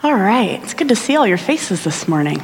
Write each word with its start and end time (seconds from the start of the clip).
All 0.00 0.14
right, 0.14 0.62
it's 0.62 0.74
good 0.74 0.90
to 0.90 0.96
see 0.96 1.16
all 1.16 1.26
your 1.26 1.36
faces 1.36 1.82
this 1.82 2.06
morning. 2.06 2.40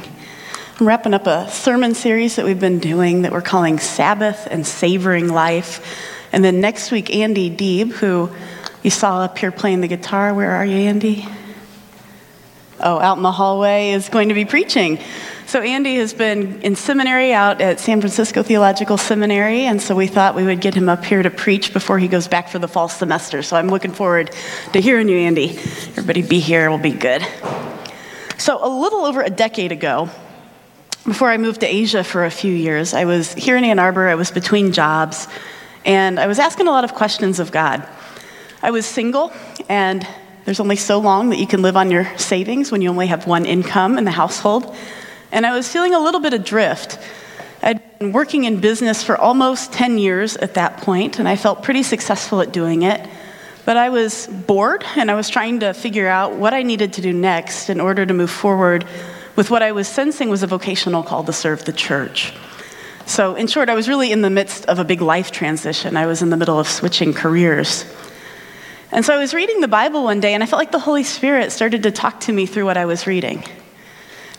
I'm 0.77 0.85
wrapping 0.85 1.13
up 1.13 1.25
a 1.25 1.49
sermon 1.49 1.95
series 1.95 2.35
that 2.35 2.43
we've 2.43 2.59
been 2.59 2.79
doing 2.79 3.21
that 3.21 3.31
we're 3.31 3.39
calling 3.39 3.79
Sabbath 3.79 4.45
and 4.51 4.67
Savoring 4.67 5.29
Life. 5.29 5.79
And 6.33 6.43
then 6.43 6.59
next 6.59 6.91
week, 6.91 7.15
Andy 7.15 7.49
Deeb, 7.49 7.93
who 7.93 8.29
you 8.83 8.89
saw 8.89 9.21
up 9.21 9.37
here 9.37 9.53
playing 9.53 9.79
the 9.79 9.87
guitar, 9.87 10.33
where 10.33 10.51
are 10.51 10.65
you, 10.65 10.75
Andy? 10.75 11.25
Oh, 12.81 12.99
out 12.99 13.15
in 13.15 13.23
the 13.23 13.31
hallway, 13.31 13.91
is 13.91 14.09
going 14.09 14.27
to 14.27 14.35
be 14.35 14.43
preaching. 14.43 14.99
So, 15.47 15.61
Andy 15.61 15.97
has 15.97 16.11
been 16.11 16.59
in 16.63 16.75
seminary 16.75 17.31
out 17.31 17.61
at 17.61 17.79
San 17.79 18.01
Francisco 18.01 18.41
Theological 18.41 18.97
Seminary, 18.97 19.61
and 19.65 19.79
so 19.79 19.95
we 19.95 20.07
thought 20.07 20.33
we 20.33 20.43
would 20.43 20.59
get 20.59 20.73
him 20.73 20.89
up 20.89 21.05
here 21.05 21.21
to 21.21 21.29
preach 21.29 21.71
before 21.71 21.99
he 21.99 22.07
goes 22.07 22.27
back 22.27 22.49
for 22.49 22.57
the 22.57 22.67
fall 22.67 22.89
semester. 22.89 23.43
So, 23.43 23.55
I'm 23.55 23.67
looking 23.67 23.91
forward 23.91 24.35
to 24.73 24.81
hearing 24.81 25.07
you, 25.07 25.17
Andy. 25.17 25.51
Everybody 25.89 26.23
be 26.23 26.39
here, 26.39 26.65
it 26.65 26.69
will 26.69 26.79
be 26.79 26.93
good. 26.93 27.21
So, 28.39 28.57
a 28.59 28.67
little 28.67 29.05
over 29.05 29.21
a 29.21 29.29
decade 29.29 29.71
ago, 29.71 30.09
before 31.05 31.29
I 31.29 31.37
moved 31.37 31.61
to 31.61 31.67
Asia 31.67 32.03
for 32.03 32.25
a 32.25 32.31
few 32.31 32.51
years, 32.51 32.95
I 32.95 33.05
was 33.05 33.31
here 33.33 33.55
in 33.55 33.63
Ann 33.63 33.77
Arbor, 33.77 34.07
I 34.07 34.15
was 34.15 34.31
between 34.31 34.71
jobs, 34.71 35.27
and 35.85 36.19
I 36.19 36.25
was 36.25 36.39
asking 36.39 36.67
a 36.67 36.71
lot 36.71 36.85
of 36.85 36.95
questions 36.95 37.39
of 37.39 37.51
God. 37.51 37.87
I 38.63 38.71
was 38.71 38.87
single, 38.87 39.31
and 39.69 40.07
there's 40.45 40.59
only 40.59 40.75
so 40.75 40.97
long 40.97 41.29
that 41.29 41.37
you 41.37 41.45
can 41.45 41.61
live 41.61 41.77
on 41.77 41.91
your 41.91 42.17
savings 42.17 42.71
when 42.71 42.81
you 42.81 42.89
only 42.89 43.07
have 43.07 43.27
one 43.27 43.45
income 43.45 43.99
in 43.99 44.05
the 44.05 44.11
household. 44.11 44.75
And 45.35 45.45
I 45.45 45.51
was 45.51 45.67
feeling 45.67 45.93
a 45.93 45.99
little 45.99 46.21
bit 46.21 46.33
adrift. 46.33 46.97
I'd 47.61 47.99
been 47.99 48.13
working 48.13 48.45
in 48.45 48.61
business 48.61 49.03
for 49.03 49.17
almost 49.17 49.73
10 49.73 49.97
years 49.97 50.37
at 50.37 50.53
that 50.53 50.77
point, 50.77 51.19
and 51.19 51.27
I 51.27 51.35
felt 51.35 51.61
pretty 51.61 51.83
successful 51.83 52.39
at 52.39 52.53
doing 52.53 52.83
it. 52.83 53.05
But 53.65 53.75
I 53.75 53.89
was 53.89 54.27
bored, 54.27 54.85
and 54.95 55.11
I 55.11 55.15
was 55.15 55.27
trying 55.27 55.59
to 55.59 55.73
figure 55.73 56.07
out 56.07 56.35
what 56.35 56.53
I 56.53 56.63
needed 56.63 56.93
to 56.93 57.01
do 57.01 57.11
next 57.11 57.69
in 57.69 57.81
order 57.81 58.05
to 58.05 58.13
move 58.13 58.31
forward 58.31 58.85
with 59.35 59.51
what 59.51 59.61
I 59.61 59.73
was 59.73 59.89
sensing 59.89 60.29
was 60.29 60.41
a 60.41 60.47
vocational 60.47 61.03
call 61.03 61.25
to 61.25 61.33
serve 61.33 61.65
the 61.65 61.73
church. 61.73 62.33
So, 63.05 63.35
in 63.35 63.47
short, 63.47 63.67
I 63.67 63.75
was 63.75 63.89
really 63.89 64.13
in 64.13 64.21
the 64.21 64.29
midst 64.29 64.65
of 64.67 64.79
a 64.79 64.85
big 64.85 65.01
life 65.01 65.31
transition. 65.31 65.97
I 65.97 66.05
was 66.05 66.21
in 66.21 66.29
the 66.29 66.37
middle 66.37 66.57
of 66.57 66.69
switching 66.69 67.13
careers. 67.13 67.83
And 68.89 69.03
so 69.03 69.13
I 69.13 69.17
was 69.17 69.33
reading 69.33 69.59
the 69.59 69.67
Bible 69.67 70.05
one 70.05 70.21
day, 70.21 70.33
and 70.33 70.41
I 70.41 70.45
felt 70.45 70.59
like 70.59 70.71
the 70.71 70.79
Holy 70.79 71.03
Spirit 71.03 71.51
started 71.51 71.83
to 71.83 71.91
talk 71.91 72.21
to 72.21 72.31
me 72.31 72.45
through 72.45 72.63
what 72.63 72.77
I 72.77 72.85
was 72.85 73.05
reading. 73.05 73.43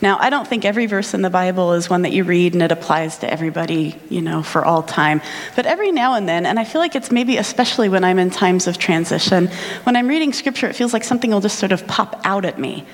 Now, 0.03 0.19
I 0.21 0.29
don't 0.29 0.47
think 0.47 0.65
every 0.65 0.87
verse 0.87 1.15
in 1.15 1.23
the 1.23 1.31
Bible 1.31 1.73
is 1.73 1.89
one 1.89 2.03
that 2.03 2.13
you 2.13 2.25
read 2.25 2.53
and 2.53 2.63
it 2.63 2.71
applies 2.71 3.19
to 3.19 3.31
everybody, 3.31 3.99
you 4.11 4.21
know, 4.21 4.43
for 4.43 4.65
all 4.65 4.83
time. 4.83 5.23
But 5.55 5.65
every 5.65 5.91
now 5.91 6.15
and 6.15 6.29
then, 6.29 6.45
and 6.45 6.59
I 6.59 6.65
feel 6.65 6.83
like 6.83 6.95
it's 6.95 7.11
maybe 7.11 7.39
especially 7.39 7.89
when 7.89 8.05
I'm 8.05 8.19
in 8.19 8.31
times 8.31 8.67
of 8.67 8.77
transition, 8.77 9.49
when 9.85 9.97
I'm 9.97 10.07
reading 10.07 10.35
scripture, 10.35 10.67
it 10.67 10.75
feels 10.77 10.93
like 10.93 11.03
something 11.03 11.31
will 11.31 11.41
just 11.41 11.59
sort 11.59 11.73
of 11.73 11.87
pop 11.87 12.21
out 12.25 12.45
at 12.45 12.59
me. 12.59 12.85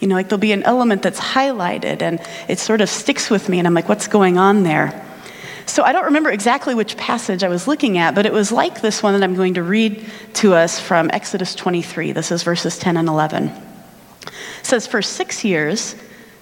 You 0.00 0.08
know, 0.08 0.14
like 0.14 0.28
there'll 0.28 0.38
be 0.38 0.52
an 0.52 0.62
element 0.64 1.02
that's 1.02 1.20
highlighted 1.20 2.02
and 2.02 2.20
it 2.48 2.58
sort 2.58 2.80
of 2.82 2.90
sticks 2.90 3.30
with 3.30 3.48
me, 3.48 3.58
and 3.58 3.66
I'm 3.66 3.74
like, 3.74 3.88
what's 3.88 4.08
going 4.08 4.36
on 4.36 4.62
there? 4.62 5.06
So 5.66 5.84
I 5.84 5.92
don't 5.92 6.06
remember 6.06 6.30
exactly 6.30 6.74
which 6.74 6.96
passage 6.96 7.44
I 7.44 7.48
was 7.48 7.68
looking 7.68 7.96
at, 7.96 8.14
but 8.14 8.26
it 8.26 8.32
was 8.32 8.50
like 8.50 8.80
this 8.80 9.02
one 9.02 9.14
that 9.14 9.22
I'm 9.22 9.34
going 9.34 9.54
to 9.54 9.62
read 9.62 10.04
to 10.34 10.54
us 10.54 10.80
from 10.80 11.10
Exodus 11.12 11.54
23. 11.54 12.12
This 12.12 12.32
is 12.32 12.42
verses 12.42 12.76
10 12.78 12.96
and 12.96 13.08
11. 13.08 13.46
It 13.46 14.32
says, 14.62 14.86
For 14.86 15.00
six 15.00 15.44
years, 15.44 15.94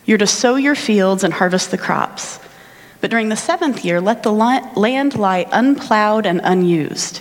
you're 0.09 0.17
to 0.17 0.27
sow 0.27 0.57
your 0.57 0.75
fields 0.75 1.23
and 1.23 1.35
harvest 1.35 1.71
the 1.71 1.77
crops. 1.77 2.41
But 3.03 3.11
during 3.11 3.29
the 3.29 3.37
seventh 3.37 3.85
year, 3.85 4.01
let 4.01 4.23
the 4.23 4.33
land 4.33 5.15
lie 5.15 5.47
unplowed 5.53 6.25
and 6.25 6.41
unused. 6.43 7.21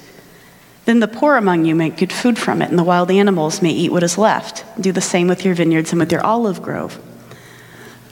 Then 0.86 1.02
the 1.02 1.08
poor 1.10 1.36
among 1.36 1.66
you 1.66 1.76
make 1.76 1.98
good 1.98 2.14
food 2.14 2.40
from 2.40 2.62
it, 2.62 2.70
and 2.70 2.80
the 2.80 2.86
wild 2.86 3.12
animals 3.12 3.62
may 3.62 3.72
eat 3.72 3.92
what 3.92 4.04
is 4.04 4.18
left. 4.18 4.64
Do 4.80 4.94
the 4.94 5.02
same 5.02 5.28
with 5.28 5.44
your 5.44 5.54
vineyards 5.54 5.92
and 5.92 6.00
with 6.00 6.14
your 6.14 6.26
olive 6.26 6.62
grove. 6.62 6.98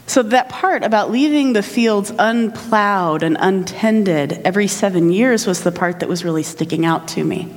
So, 0.08 0.22
that 0.24 0.50
part 0.50 0.84
about 0.84 1.10
leaving 1.10 1.54
the 1.54 1.64
fields 1.64 2.12
unplowed 2.20 3.24
and 3.24 3.38
untended 3.40 4.42
every 4.44 4.68
seven 4.68 5.10
years 5.10 5.48
was 5.48 5.64
the 5.64 5.72
part 5.72 6.02
that 6.02 6.10
was 6.10 6.26
really 6.26 6.44
sticking 6.44 6.86
out 6.86 7.08
to 7.10 7.24
me. 7.24 7.50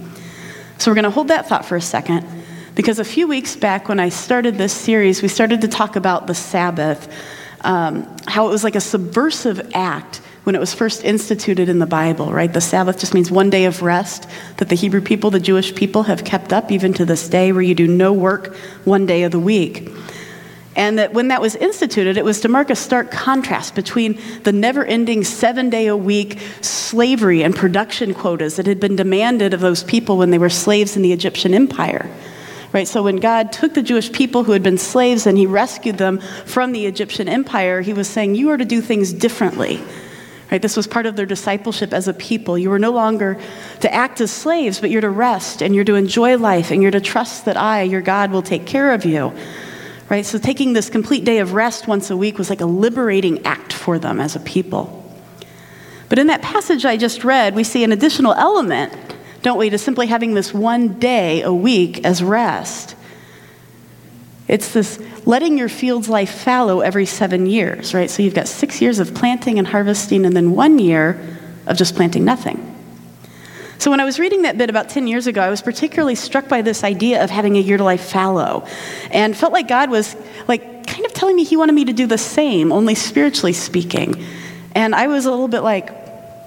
So, 0.79 0.89
we're 0.89 0.95
going 0.95 1.03
to 1.03 1.11
hold 1.11 1.29
that 1.29 1.49
thought 1.49 1.65
for 1.65 1.75
a 1.75 1.81
second. 1.81 2.38
Because 2.79 3.01
a 3.01 3.05
few 3.05 3.27
weeks 3.27 3.57
back, 3.57 3.89
when 3.89 3.99
I 3.99 4.09
started 4.09 4.55
this 4.55 4.73
series, 4.73 5.21
we 5.21 5.27
started 5.27 5.63
to 5.63 5.69
talk 5.69 5.97
about 5.97 6.29
the 6.29 6.35
Sabbath, 6.35 7.13
um, 7.63 8.07
how 8.29 8.47
it 8.47 8.51
was 8.51 8.63
like 8.63 8.77
a 8.77 8.81
subversive 8.81 9.73
act 9.75 10.21
when 10.45 10.55
it 10.55 10.61
was 10.61 10.75
first 10.75 11.03
instituted 11.03 11.69
in 11.69 11.81
the 11.81 11.87
Bible, 11.87 12.33
right? 12.33 12.53
The 12.53 12.61
Sabbath 12.61 13.01
just 13.01 13.15
means 13.15 13.33
one 13.33 13.51
day 13.51 13.65
of 13.65 13.83
rest 13.83 14.29
that 14.59 14.69
the 14.69 14.77
Hebrew 14.77 15.01
people, 15.01 15.33
the 15.33 15.41
Jewish 15.41 15.75
people, 15.75 16.05
have 16.05 16.25
kept 16.25 16.53
up 16.53 16.71
even 16.71 16.93
to 16.93 17.05
this 17.05 17.29
day, 17.29 17.51
where 17.51 17.63
you 17.63 17.75
do 17.75 17.89
no 17.89 18.13
work 18.13 18.55
one 18.85 19.07
day 19.07 19.25
of 19.25 19.33
the 19.33 19.41
week. 19.41 19.91
And 20.77 21.01
that 21.01 21.13
when 21.13 21.27
that 21.29 21.41
was 21.41 21.57
instituted, 21.57 22.17
it 22.17 22.25
was 22.25 22.43
to 22.43 22.49
mark 22.49 22.71
a 22.71 22.77
stark 22.77 23.11
contrast 23.11 23.75
between 23.75 24.21
the 24.45 24.53
never 24.53 24.85
ending 24.85 25.25
seven 25.25 25.69
day 25.69 25.89
a 25.89 25.97
week 25.97 26.39
slavery 26.61 27.43
and 27.43 27.57
production 27.57 28.15
quotas 28.15 28.55
that 28.55 28.67
had 28.69 28.79
been 28.79 28.95
demanded 28.95 29.53
of 29.53 29.59
those 29.59 29.83
people 29.83 30.17
when 30.17 30.31
they 30.31 30.39
were 30.39 30.49
slaves 30.49 30.95
in 30.95 31.03
the 31.03 31.13
Egyptian 31.13 31.55
empire. 31.55 32.09
Right? 32.73 32.87
So 32.87 33.03
when 33.03 33.17
God 33.17 33.51
took 33.51 33.75
the 33.75 33.83
Jewish 33.83 34.13
people 34.13 34.45
who 34.45 34.53
had 34.53 34.63
been 34.63 34.77
slaves 34.77 35.27
and 35.27 35.39
he 35.39 35.47
rescued 35.47 35.97
them 35.97 36.21
from 36.45 36.73
the 36.73 36.85
Egyptian 36.87 37.29
empire, 37.29 37.81
he 37.81 37.95
was 37.95 38.09
saying, 38.09 38.35
You 38.35 38.51
are 38.51 38.59
to 38.59 38.65
do 38.65 38.83
things 38.83 39.13
differently. 39.13 39.81
Right? 40.51 40.61
This 40.61 40.77
was 40.77 40.87
part 40.87 41.07
of 41.07 41.17
their 41.17 41.27
discipleship 41.27 41.93
as 41.93 42.09
a 42.09 42.15
people. 42.15 42.59
You 42.59 42.71
were 42.71 42.79
no 42.79 42.91
longer 42.91 43.39
to 43.81 43.93
act 43.93 44.21
as 44.21 44.31
slaves, 44.31 44.81
but 44.81 44.91
you're 44.91 45.03
to 45.03 45.11
rest 45.11 45.63
and 45.63 45.75
you're 45.75 45.85
to 45.85 45.95
enjoy 45.95 46.37
life 46.39 46.71
and 46.71 46.83
you're 46.83 46.91
to 46.91 47.01
trust 47.01 47.45
that 47.45 47.57
I, 47.57 47.83
your 47.83 48.01
God, 48.01 48.31
will 48.31 48.43
take 48.43 48.67
care 48.67 48.93
of 48.93 49.05
you. 49.05 49.33
Right? 50.09 50.25
So 50.25 50.39
taking 50.39 50.73
this 50.73 50.89
complete 50.89 51.25
day 51.25 51.39
of 51.39 51.53
rest 51.53 51.87
once 51.87 52.11
a 52.11 52.17
week 52.17 52.39
was 52.39 52.49
like 52.49 52.63
a 52.63 52.67
liberating 52.67 53.45
act 53.45 53.75
for 53.75 53.99
them 53.99 54.21
as 54.21 54.37
a 54.37 54.41
people. 54.41 54.95
But 56.09 56.19
in 56.19 56.29
that 56.29 56.41
passage 56.41 56.87
I 56.87 56.97
just 56.97 57.25
read, 57.25 57.55
we 57.55 57.65
see 57.65 57.85
an 57.85 57.93
additional 57.93 58.33
element 58.33 59.08
don't 59.49 59.59
we, 59.59 59.71
to 59.71 59.79
simply 59.79 60.07
having 60.07 60.35
this 60.35 60.53
one 60.53 60.99
day 60.99 61.41
a 61.41 61.53
week 61.53 62.05
as 62.05 62.23
rest. 62.23 62.95
It's 64.47 64.75
this 64.75 65.01
letting 65.25 65.57
your 65.57 65.71
fields 65.71 66.07
life 66.07 66.43
fallow 66.43 66.81
every 66.81 67.07
seven 67.07 67.47
years, 67.47 67.95
right? 67.95 68.11
So 68.11 68.23
you've 68.23 68.35
got 68.35 68.47
six 68.47 68.83
years 68.83 68.99
of 68.99 69.15
planting 69.15 69.59
and 69.59 69.67
harvesting, 69.67 70.27
and 70.27 70.37
then 70.37 70.53
one 70.53 70.79
year 70.79 71.19
of 71.67 71.79
just 71.79 71.97
planting 71.97 72.27
nothing. 72.27 72.63
So 73.79 73.91
when 73.91 74.01
I 74.01 74.05
was 74.05 74.19
reading 74.19 74.43
that 74.43 74.59
bit 74.59 74.69
about 74.69 74.91
10 74.91 75.07
years 75.07 75.27
ago, 75.27 75.41
I 75.41 75.49
was 75.49 75.63
particularly 75.63 76.15
struck 76.15 76.47
by 76.47 76.61
this 76.61 76.85
idea 76.85 77.25
of 77.25 77.31
having 77.31 77.57
a 77.57 77.61
year 77.61 77.79
to 77.79 77.85
life 77.85 78.03
fallow 78.03 78.67
and 79.11 79.35
felt 79.35 79.55
like 79.55 79.67
God 79.67 79.89
was 79.89 80.15
like 80.47 80.87
kind 80.87 81.07
of 81.07 81.15
telling 81.15 81.37
me 81.37 81.45
he 81.45 81.57
wanted 81.57 81.73
me 81.73 81.87
to 81.87 81.95
do 81.95 82.07
the 82.07 82.19
same, 82.19 82.71
only 82.71 82.95
spiritually 82.95 83.55
speaking. 83.55 84.23
And 84.75 84.95
I 84.95 85.07
was 85.07 85.25
a 85.25 85.31
little 85.31 85.49
bit 85.49 85.61
like, 85.61 85.89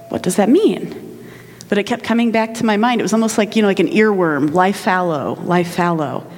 what 0.08 0.22
does 0.22 0.36
that 0.36 0.48
mean? 0.48 1.01
But 1.72 1.78
it 1.78 1.84
kept 1.84 2.04
coming 2.04 2.30
back 2.32 2.52
to 2.52 2.66
my 2.66 2.76
mind. 2.76 3.00
It 3.00 3.02
was 3.02 3.14
almost 3.14 3.38
like, 3.38 3.56
you 3.56 3.62
know, 3.62 3.68
like 3.68 3.80
an 3.80 3.88
earworm, 3.88 4.52
lie 4.52 4.72
fallow, 4.72 5.38
lie 5.42 5.64
fallow. 5.64 6.30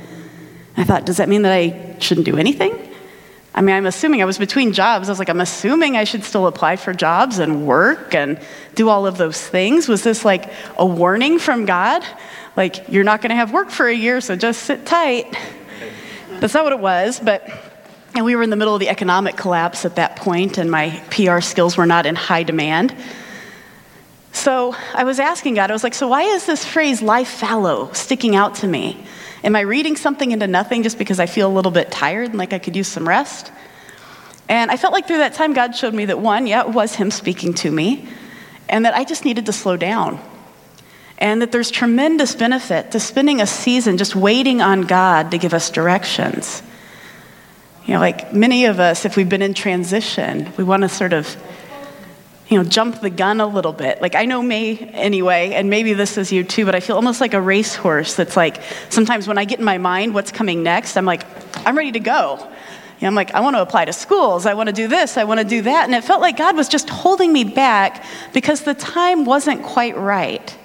I 0.77 0.85
thought, 0.85 1.07
does 1.07 1.17
that 1.17 1.29
mean 1.29 1.43
that 1.43 1.51
I 1.51 1.97
shouldn't 1.99 2.25
do 2.25 2.37
anything? 2.37 2.73
I 3.53 3.61
mean, 3.61 3.75
I'm 3.75 3.87
assuming 3.87 4.23
I 4.23 4.27
was 4.27 4.39
between 4.39 4.73
jobs. 4.73 5.09
I 5.09 5.11
was 5.11 5.19
like, 5.19 5.29
I'm 5.29 5.41
assuming 5.41 5.97
I 5.97 6.05
should 6.05 6.23
still 6.23 6.47
apply 6.47 6.77
for 6.77 6.93
jobs 6.93 7.41
and 7.41 7.67
work 7.67 8.15
and 8.15 8.39
do 8.77 8.89
all 8.89 9.09
of 9.09 9.19
those 9.19 9.45
things. 9.45 9.89
Was 9.89 10.05
this 10.05 10.25
like 10.25 10.53
a 10.79 10.87
warning 10.87 11.41
from 11.41 11.65
God? 11.65 12.05
Like, 12.57 12.89
you're 12.89 13.03
not 13.03 13.21
going 13.21 13.31
to 13.31 13.35
have 13.35 13.53
work 13.53 13.71
for 13.71 13.89
a 13.89 13.93
year, 13.93 14.21
so 14.21 14.37
just 14.37 14.63
sit 14.63 14.87
tight. 14.87 15.37
That's 16.39 16.55
not 16.55 16.63
what 16.63 16.75
it 16.75 16.79
was, 16.79 17.19
but 17.19 17.51
and 18.15 18.25
we 18.25 18.37
were 18.37 18.45
in 18.45 18.51
the 18.51 18.57
middle 18.57 18.75
of 18.75 18.79
the 18.79 18.89
economic 18.89 19.37
collapse 19.37 19.85
at 19.85 19.97
that 19.97 20.15
point, 20.15 20.59
and 20.59 20.71
my 20.71 20.91
PR 21.11 21.41
skills 21.41 21.77
were 21.77 21.87
not 21.87 22.07
in 22.07 22.15
high 22.15 22.45
demand. 22.45 22.95
So 24.35 24.75
I 24.93 25.05
was 25.05 25.21
asking 25.21 25.55
God, 25.55 25.71
I 25.71 25.73
was 25.73 25.85
like, 25.85 25.95
so 25.95 26.09
why 26.09 26.25
is 26.25 26.45
this 26.45 26.65
phrase 26.65 27.01
lie 27.01 27.25
fallow 27.25 27.93
sticking 27.93 28.35
out 28.35 28.57
to 28.57 28.67
me? 28.67 29.03
Am 29.45 29.55
I 29.55 29.61
reading 29.61 29.97
something 29.97 30.33
into 30.33 30.49
nothing 30.49 30.83
just 30.83 30.99
because 30.99 31.21
I 31.21 31.27
feel 31.27 31.49
a 31.49 31.55
little 31.55 31.71
bit 31.71 31.91
tired 31.91 32.31
and 32.31 32.39
like 32.39 32.53
I 32.53 32.59
could 32.59 32.75
use 32.75 32.89
some 32.89 33.09
rest? 33.09 33.53
And 34.49 34.71
I 34.71 34.77
felt 34.77 34.93
like 34.93 35.07
through 35.07 35.19
that 35.19 35.35
time, 35.35 35.55
God 35.55 35.77
showed 35.77 35.95
me 35.95 36.07
that 36.07 36.19
one, 36.19 36.47
yeah, 36.47 36.63
it 36.63 36.71
was 36.71 36.97
Him 36.97 37.11
speaking 37.11 37.55
to 37.55 37.71
me, 37.71 38.07
and 38.69 38.85
that 38.85 38.95
I 38.95 39.05
just 39.05 39.25
needed 39.25 39.47
to 39.47 39.53
slow 39.53 39.77
down. 39.77 40.21
And 41.17 41.41
that 41.41 41.53
there's 41.53 41.71
tremendous 41.71 42.35
benefit 42.35 42.91
to 42.91 43.01
spending 43.01 43.41
a 43.41 43.47
season 43.47 43.99
just 43.99 44.17
waiting 44.17 44.61
on 44.61 44.83
God 44.83 45.31
to 45.31 45.39
give 45.39 45.55
us 45.55 45.71
directions. 45.71 46.63
You 47.87 47.95
know, 47.95 48.01
like 48.01 48.35
many 48.35 48.65
of 48.65 48.81
us, 48.81 49.05
if 49.05 49.17
we've 49.17 49.29
been 49.29 49.43
in 49.43 49.55
transition, 49.55 50.53
we 50.57 50.65
want 50.65 50.83
to 50.83 50.89
sort 50.89 51.13
of 51.13 51.37
you 52.49 52.59
know, 52.59 52.65
jump 52.65 53.01
the 53.01 53.11
gun 53.11 53.41
a 53.41 53.47
little 53.47 53.73
bit. 53.73 54.03
Like, 54.03 54.15
I 54.15 54.27
know 54.27 54.43
me 54.43 54.91
anyway, 54.93 55.53
and 55.53 55.71
maybe 55.71 55.95
this 55.95 56.19
is 56.19 56.31
you 56.31 56.45
too, 56.45 56.65
but 56.67 56.75
I 56.75 56.81
feel 56.81 56.97
almost 56.97 57.21
like 57.21 57.33
a 57.33 57.41
racehorse 57.41 58.15
that's 58.15 58.37
like, 58.37 58.61
sometimes 58.91 59.27
when 59.27 59.39
I 59.39 59.45
get 59.45 59.59
in 59.59 59.65
my 59.65 59.79
mind 59.79 60.15
what's 60.15 60.31
coming 60.31 60.63
next, 60.63 60.97
I'm 60.97 61.07
like, 61.07 61.25
I'm 61.67 61.77
ready 61.77 61.93
to 61.93 62.01
go. 62.01 62.37
You 62.39 63.03
know, 63.03 63.09
I'm 63.09 63.15
like, 63.15 63.35
I 63.35 63.41
want 63.41 63.57
to 63.57 63.63
apply 63.63 63.87
to 63.87 63.93
schools. 63.93 64.47
I 64.47 64.55
want 64.55 64.69
to 64.69 64.75
do 64.75 64.89
this. 64.89 65.17
I 65.17 65.25
want 65.25 65.41
to 65.41 65.47
do 65.47 65.63
that. 65.63 65.85
And 65.85 65.95
it 65.95 66.05
felt 66.05 66.21
like 66.21 66.37
God 66.37 66.55
was 66.55 66.69
just 66.69 66.91
holding 66.91 67.33
me 67.33 67.45
back 67.45 68.05
because 68.33 68.63
the 68.63 68.75
time 68.75 69.25
wasn't 69.25 69.63
quite 69.63 69.97
right. 69.97 70.57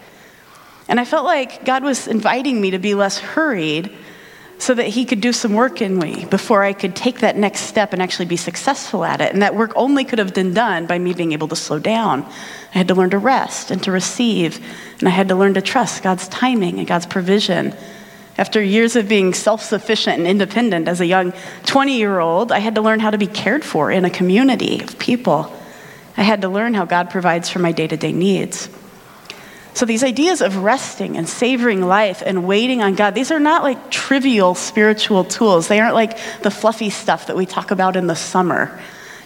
And 0.90 1.00
I 1.00 1.06
felt 1.06 1.24
like 1.24 1.66
God 1.66 1.84
was 1.84 2.08
inviting 2.08 2.60
me 2.60 2.72
to 2.72 2.80
be 2.80 2.94
less 2.94 3.20
hurried 3.20 3.96
so 4.60 4.74
that 4.74 4.88
he 4.88 5.06
could 5.06 5.22
do 5.22 5.32
some 5.32 5.54
work 5.54 5.82
in 5.82 5.98
me 5.98 6.26
before 6.26 6.64
I 6.64 6.74
could 6.74 6.94
take 6.94 7.20
that 7.22 7.38
next 7.38 7.62
step 7.62 7.94
and 7.94 8.02
actually 8.02 8.26
be 8.26 8.36
successful 8.36 9.06
at 9.06 9.22
it. 9.22 9.32
And 9.32 9.42
that 9.42 9.56
work 9.56 9.72
only 9.76 10.04
could 10.04 10.20
have 10.20 10.34
been 10.34 10.54
done 10.54 10.86
by 10.86 11.00
me 11.00 11.14
being 11.14 11.32
able 11.32 11.48
to 11.48 11.56
slow 11.56 11.80
down. 11.80 12.24
I 12.24 12.78
had 12.78 12.90
to 12.90 12.94
learn 12.94 13.10
to 13.12 13.18
rest 13.18 13.72
and 13.72 13.82
to 13.84 13.92
receive, 13.92 14.60
and 15.00 15.08
I 15.08 15.12
had 15.12 15.30
to 15.30 15.36
learn 15.36 15.54
to 15.54 15.62
trust 15.62 16.04
God's 16.04 16.28
timing 16.28 16.78
and 16.78 16.88
God's 16.88 17.06
provision. 17.06 17.74
After 18.38 18.62
years 18.62 18.98
of 18.98 19.08
being 19.08 19.34
self 19.34 19.64
sufficient 19.64 20.18
and 20.18 20.28
independent 20.28 20.90
as 20.90 21.00
a 21.00 21.06
young 21.06 21.34
20 21.66 21.98
year 21.98 22.20
old, 22.20 22.52
I 22.52 22.60
had 22.60 22.76
to 22.76 22.82
learn 22.82 23.00
how 23.00 23.12
to 23.12 23.18
be 23.18 23.28
cared 23.28 23.64
for 23.64 23.90
in 23.92 24.04
a 24.04 24.10
community 24.10 24.82
of 24.82 25.00
people. 25.00 25.56
I 26.18 26.24
had 26.24 26.42
to 26.42 26.50
learn 26.50 26.74
how 26.74 26.84
God 26.84 27.10
provides 27.10 27.50
for 27.50 27.60
my 27.60 27.72
day 27.72 27.88
to 27.88 27.96
day 27.96 28.12
needs. 28.12 28.70
So, 29.74 29.86
these 29.86 30.04
ideas 30.04 30.42
of 30.42 30.58
resting 30.58 31.16
and 31.16 31.30
savoring 31.30 31.82
life 31.82 32.24
and 32.26 32.46
waiting 32.46 32.82
on 32.82 32.96
God, 32.96 33.16
these 33.16 33.32
are 33.32 33.40
not 33.40 33.64
like 33.64 33.92
trivial 33.92 34.56
spiritual 34.56 35.24
tools. 35.24 35.68
They 35.68 35.80
aren't 35.80 35.96
like 35.96 36.18
the 36.42 36.52
fluffy 36.52 36.90
stuff 36.90 37.28
that 37.28 37.36
we 37.38 37.46
talk 37.46 37.72
about 37.72 37.96
in 37.96 38.08
the 38.08 38.16
summer, 38.16 38.80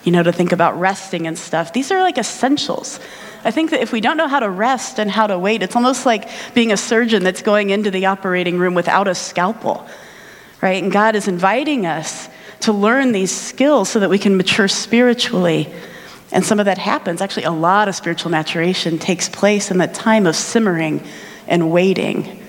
you 0.03 0.11
know, 0.11 0.21
to 0.21 0.31
think 0.31 0.51
about 0.51 0.79
resting 0.79 1.27
and 1.27 1.37
stuff. 1.37 1.73
These 1.73 1.91
are 1.91 2.01
like 2.01 2.17
essentials. 2.17 2.99
I 3.45 3.51
think 3.51 3.71
that 3.71 3.81
if 3.81 3.91
we 3.91 4.01
don't 4.01 4.17
know 4.17 4.27
how 4.27 4.39
to 4.39 4.49
rest 4.49 4.99
and 4.99 5.09
how 5.09 5.27
to 5.27 5.37
wait, 5.37 5.63
it's 5.63 5.75
almost 5.75 6.05
like 6.05 6.29
being 6.53 6.71
a 6.71 6.77
surgeon 6.77 7.23
that's 7.23 7.41
going 7.41 7.69
into 7.69 7.91
the 7.91 8.05
operating 8.05 8.57
room 8.57 8.73
without 8.73 9.07
a 9.07 9.15
scalpel, 9.15 9.87
right? 10.61 10.81
And 10.81 10.91
God 10.91 11.15
is 11.15 11.27
inviting 11.27 11.85
us 11.85 12.29
to 12.61 12.71
learn 12.71 13.11
these 13.11 13.31
skills 13.31 13.89
so 13.89 13.99
that 13.99 14.09
we 14.09 14.17
can 14.17 14.37
mature 14.37 14.67
spiritually 14.67 15.73
and 16.33 16.43
some 16.43 16.59
of 16.59 16.65
that 16.65 16.79
happens. 16.79 17.21
Actually, 17.21 17.43
a 17.43 17.51
lot 17.51 17.87
of 17.87 17.95
spiritual 17.95 18.31
maturation 18.31 18.97
takes 18.97 19.29
place 19.29 19.69
in 19.69 19.77
the 19.77 19.87
time 19.87 20.25
of 20.25 20.35
simmering 20.35 21.05
and 21.47 21.71
waiting. 21.71 22.41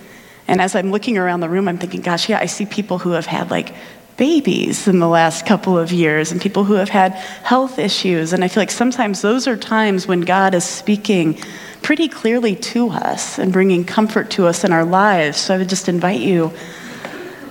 And 0.48 0.60
as 0.60 0.75
I'm 0.75 0.90
looking 0.90 1.19
around 1.19 1.40
the 1.40 1.50
room, 1.50 1.69
I'm 1.69 1.76
thinking, 1.76 2.00
gosh, 2.00 2.28
yeah, 2.31 2.38
I 2.38 2.46
see 2.46 2.64
people 2.64 2.98
who 2.98 3.10
have 3.10 3.26
had 3.26 3.50
like 3.50 3.75
babies 4.16 4.88
in 4.88 5.00
the 5.00 5.08
last 5.08 5.44
couple 5.44 5.76
of 5.76 5.92
years 5.92 6.32
and 6.32 6.40
people 6.40 6.64
who 6.64 6.75
have 6.75 6.88
had 6.88 7.12
health 7.12 7.78
issues. 7.78 8.32
And 8.32 8.42
I 8.42 8.48
feel 8.48 8.62
like 8.62 8.70
sometimes 8.70 9.20
those 9.20 9.46
are 9.46 9.56
times 9.56 10.06
when 10.06 10.22
God 10.22 10.54
is 10.54 10.64
speaking 10.64 11.38
pretty 11.82 12.08
clearly 12.08 12.56
to 12.56 12.88
us 12.88 13.38
and 13.38 13.52
bringing 13.52 13.84
comfort 13.84 14.30
to 14.30 14.46
us 14.46 14.64
in 14.64 14.72
our 14.72 14.84
lives. 14.84 15.37
So 15.37 15.54
I 15.54 15.58
would 15.58 15.69
just 15.69 15.90
invite 15.90 16.20
you 16.20 16.52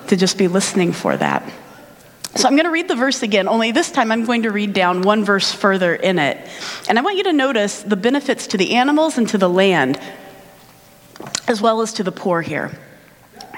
to 0.07 0.15
just 0.15 0.39
be 0.39 0.47
listening 0.47 0.93
for 0.93 1.15
that. 1.15 1.47
So 2.35 2.47
I'm 2.47 2.55
going 2.55 2.65
to 2.65 2.71
read 2.71 2.87
the 2.87 2.95
verse 2.95 3.21
again, 3.21 3.47
only 3.47 3.71
this 3.71 3.91
time 3.91 4.11
I'm 4.11 4.25
going 4.25 4.43
to 4.43 4.51
read 4.51 4.73
down 4.73 5.03
one 5.03 5.23
verse 5.23 5.51
further 5.51 5.93
in 5.93 6.17
it. 6.17 6.37
And 6.89 6.97
I 6.97 7.01
want 7.01 7.17
you 7.17 7.23
to 7.25 7.33
notice 7.33 7.83
the 7.83 7.95
benefits 7.95 8.47
to 8.47 8.57
the 8.57 8.75
animals 8.75 9.19
and 9.19 9.29
to 9.29 9.37
the 9.37 9.49
land, 9.49 9.99
as 11.47 11.61
well 11.61 11.81
as 11.81 11.93
to 11.93 12.03
the 12.03 12.11
poor 12.11 12.41
here. 12.41 12.71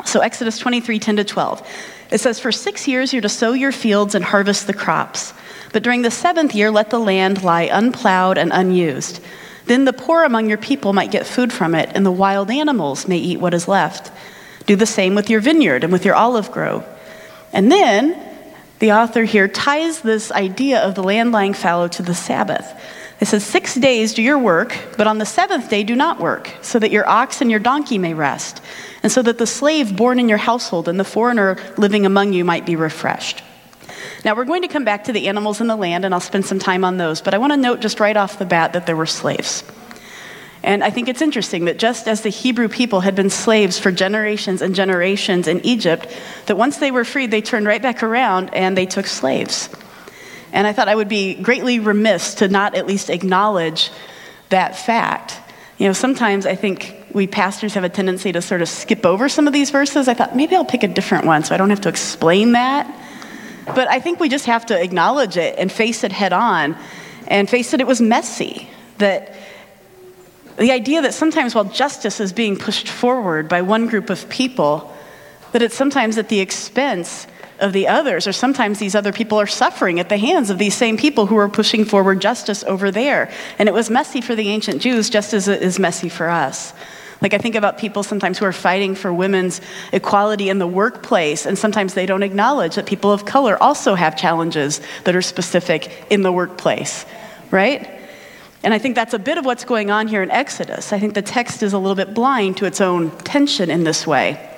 So 0.03 0.19
Exodus 0.19 0.59
23 0.59 0.99
10 0.99 1.15
to 1.17 1.23
12. 1.23 1.67
It 2.11 2.19
says, 2.19 2.39
For 2.39 2.51
six 2.51 2.87
years 2.87 3.13
you're 3.13 3.21
to 3.21 3.29
sow 3.29 3.53
your 3.53 3.71
fields 3.71 4.13
and 4.13 4.25
harvest 4.25 4.67
the 4.67 4.73
crops. 4.73 5.33
But 5.71 5.83
during 5.83 6.01
the 6.01 6.11
seventh 6.11 6.53
year, 6.53 6.69
let 6.69 6.89
the 6.89 6.99
land 6.99 7.43
lie 7.43 7.69
unplowed 7.71 8.37
and 8.37 8.51
unused. 8.53 9.21
Then 9.65 9.85
the 9.85 9.93
poor 9.93 10.23
among 10.23 10.47
your 10.47 10.57
people 10.57 10.93
might 10.93 11.11
get 11.11 11.25
food 11.25 11.51
from 11.51 11.75
it, 11.75 11.89
and 11.95 12.05
the 12.05 12.11
wild 12.11 12.51
animals 12.51 13.07
may 13.07 13.17
eat 13.17 13.39
what 13.39 13.53
is 13.53 13.67
left. 13.67 14.11
Do 14.67 14.75
the 14.75 14.85
same 14.85 15.15
with 15.15 15.29
your 15.29 15.41
vineyard 15.41 15.83
and 15.83 15.91
with 15.91 16.05
your 16.05 16.15
olive 16.15 16.51
grove. 16.51 16.85
And 17.51 17.71
then 17.71 18.24
the 18.79 18.91
author 18.91 19.23
here 19.23 19.47
ties 19.47 20.01
this 20.01 20.31
idea 20.31 20.79
of 20.79 20.95
the 20.95 21.03
land 21.03 21.31
lying 21.31 21.53
fallow 21.53 21.87
to 21.87 22.03
the 22.03 22.15
Sabbath. 22.15 22.79
It 23.19 23.27
says, 23.27 23.45
Six 23.45 23.75
days 23.75 24.13
do 24.13 24.21
your 24.21 24.37
work, 24.37 24.77
but 24.97 25.07
on 25.07 25.17
the 25.17 25.25
seventh 25.25 25.69
day 25.69 25.83
do 25.83 25.95
not 25.95 26.19
work, 26.19 26.51
so 26.61 26.79
that 26.79 26.91
your 26.91 27.07
ox 27.07 27.41
and 27.41 27.49
your 27.49 27.59
donkey 27.59 27.97
may 27.97 28.13
rest, 28.13 28.61
and 29.03 29.11
so 29.11 29.21
that 29.21 29.37
the 29.37 29.47
slave 29.47 29.95
born 29.95 30.19
in 30.19 30.27
your 30.27 30.37
household 30.37 30.87
and 30.87 30.99
the 30.99 31.05
foreigner 31.05 31.57
living 31.77 32.05
among 32.05 32.33
you 32.33 32.43
might 32.43 32.65
be 32.65 32.75
refreshed. 32.75 33.43
Now, 34.25 34.35
we're 34.35 34.45
going 34.45 34.63
to 34.63 34.67
come 34.67 34.83
back 34.83 35.05
to 35.05 35.13
the 35.13 35.27
animals 35.27 35.61
in 35.61 35.67
the 35.67 35.75
land, 35.75 36.03
and 36.03 36.13
I'll 36.13 36.19
spend 36.19 36.45
some 36.45 36.59
time 36.59 36.83
on 36.83 36.97
those, 36.97 37.21
but 37.21 37.33
I 37.33 37.37
want 37.37 37.53
to 37.53 37.57
note 37.57 37.79
just 37.79 37.99
right 37.99 38.17
off 38.17 38.39
the 38.39 38.45
bat 38.45 38.73
that 38.73 38.85
there 38.85 38.95
were 38.95 39.05
slaves. 39.05 39.63
And 40.65 40.83
I 40.83 40.89
think 40.89 41.07
it's 41.07 41.21
interesting 41.21 41.65
that 41.65 41.77
just 41.77 42.07
as 42.07 42.21
the 42.21 42.29
Hebrew 42.29 42.67
people 42.67 43.01
had 43.01 43.13
been 43.13 43.29
slaves 43.29 43.77
for 43.77 43.91
generations 43.91 44.63
and 44.63 44.73
generations 44.73 45.47
in 45.47 45.63
Egypt, 45.63 46.07
that 46.47 46.57
once 46.57 46.77
they 46.77 46.89
were 46.89 47.05
freed, 47.05 47.29
they 47.29 47.41
turned 47.41 47.67
right 47.67 47.81
back 47.81 48.01
around 48.01 48.49
and 48.51 48.75
they 48.75 48.87
took 48.87 49.05
slaves. 49.05 49.69
And 50.51 50.65
I 50.65 50.73
thought 50.73 50.89
I 50.89 50.95
would 50.95 51.07
be 51.07 51.35
greatly 51.35 51.77
remiss 51.77 52.33
to 52.35 52.47
not 52.47 52.73
at 52.73 52.87
least 52.87 53.11
acknowledge 53.11 53.91
that 54.49 54.75
fact. 54.75 55.39
You 55.77 55.85
know, 55.85 55.93
sometimes 55.93 56.47
I 56.47 56.55
think 56.55 56.95
we 57.13 57.27
pastors 57.27 57.75
have 57.75 57.83
a 57.83 57.89
tendency 57.89 58.31
to 58.31 58.41
sort 58.41 58.63
of 58.63 58.67
skip 58.67 59.05
over 59.05 59.29
some 59.29 59.45
of 59.45 59.53
these 59.53 59.69
verses. 59.69 60.07
I 60.07 60.15
thought 60.15 60.35
maybe 60.35 60.55
I'll 60.55 60.65
pick 60.65 60.81
a 60.81 60.87
different 60.87 61.25
one 61.25 61.43
so 61.43 61.53
I 61.53 61.59
don't 61.59 61.69
have 61.69 61.81
to 61.81 61.89
explain 61.89 62.53
that. 62.53 62.91
But 63.67 63.87
I 63.87 63.99
think 63.99 64.19
we 64.19 64.29
just 64.29 64.47
have 64.47 64.65
to 64.65 64.81
acknowledge 64.81 65.37
it 65.37 65.59
and 65.59 65.71
face 65.71 66.03
it 66.03 66.11
head 66.11 66.33
on 66.33 66.75
and 67.27 67.47
face 67.47 67.69
that 67.69 67.81
it 67.81 67.87
was 67.87 68.01
messy, 68.01 68.67
that 68.97 69.35
the 70.57 70.71
idea 70.71 71.01
that 71.01 71.13
sometimes 71.13 71.53
while 71.53 71.65
justice 71.65 72.19
is 72.19 72.31
being 72.33 72.57
pushed 72.57 72.87
forward 72.87 73.49
by 73.49 73.61
one 73.61 73.87
group 73.87 74.09
of 74.09 74.29
people, 74.29 74.95
that 75.51 75.61
it's 75.61 75.75
sometimes 75.75 76.17
at 76.17 76.29
the 76.29 76.39
expense 76.39 77.27
of 77.59 77.73
the 77.73 77.87
others, 77.87 78.27
or 78.27 78.33
sometimes 78.33 78.79
these 78.79 78.95
other 78.95 79.13
people 79.13 79.39
are 79.39 79.47
suffering 79.47 79.99
at 79.99 80.09
the 80.09 80.17
hands 80.17 80.49
of 80.49 80.57
these 80.57 80.75
same 80.75 80.97
people 80.97 81.25
who 81.25 81.37
are 81.37 81.49
pushing 81.49 81.85
forward 81.85 82.19
justice 82.19 82.63
over 82.65 82.91
there. 82.91 83.31
And 83.57 83.69
it 83.69 83.73
was 83.73 83.89
messy 83.89 84.21
for 84.21 84.35
the 84.35 84.49
ancient 84.49 84.81
Jews 84.81 85.09
just 85.09 85.33
as 85.33 85.47
it 85.47 85.61
is 85.61 85.79
messy 85.79 86.09
for 86.09 86.29
us. 86.29 86.73
Like, 87.21 87.33
I 87.33 87.37
think 87.37 87.55
about 87.55 87.77
people 87.77 88.03
sometimes 88.03 88.37
who 88.37 88.45
are 88.45 88.51
fighting 88.51 88.93
for 88.93 89.13
women's 89.13 89.61
equality 89.93 90.49
in 90.49 90.59
the 90.59 90.67
workplace, 90.67 91.45
and 91.45 91.57
sometimes 91.57 91.93
they 91.93 92.05
don't 92.05 92.23
acknowledge 92.23 92.75
that 92.75 92.85
people 92.85 93.11
of 93.11 93.25
color 93.25 93.61
also 93.63 93.95
have 93.95 94.17
challenges 94.17 94.81
that 95.05 95.15
are 95.15 95.21
specific 95.21 95.89
in 96.09 96.23
the 96.23 96.31
workplace, 96.31 97.05
right? 97.51 97.89
And 98.65 98.73
I 98.73 98.79
think 98.79 98.95
that's 98.95 99.13
a 99.13 99.19
bit 99.19 99.37
of 99.37 99.45
what's 99.45 99.63
going 99.63 99.91
on 99.91 100.07
here 100.07 100.23
in 100.23 100.31
Exodus. 100.31 100.91
I 100.91 100.99
think 100.99 101.13
the 101.13 101.21
text 101.21 101.61
is 101.61 101.73
a 101.73 101.77
little 101.77 101.93
bit 101.93 102.15
blind 102.15 102.57
to 102.57 102.65
its 102.65 102.81
own 102.81 103.11
tension 103.19 103.69
in 103.69 103.83
this 103.83 104.07
way. 104.07 104.51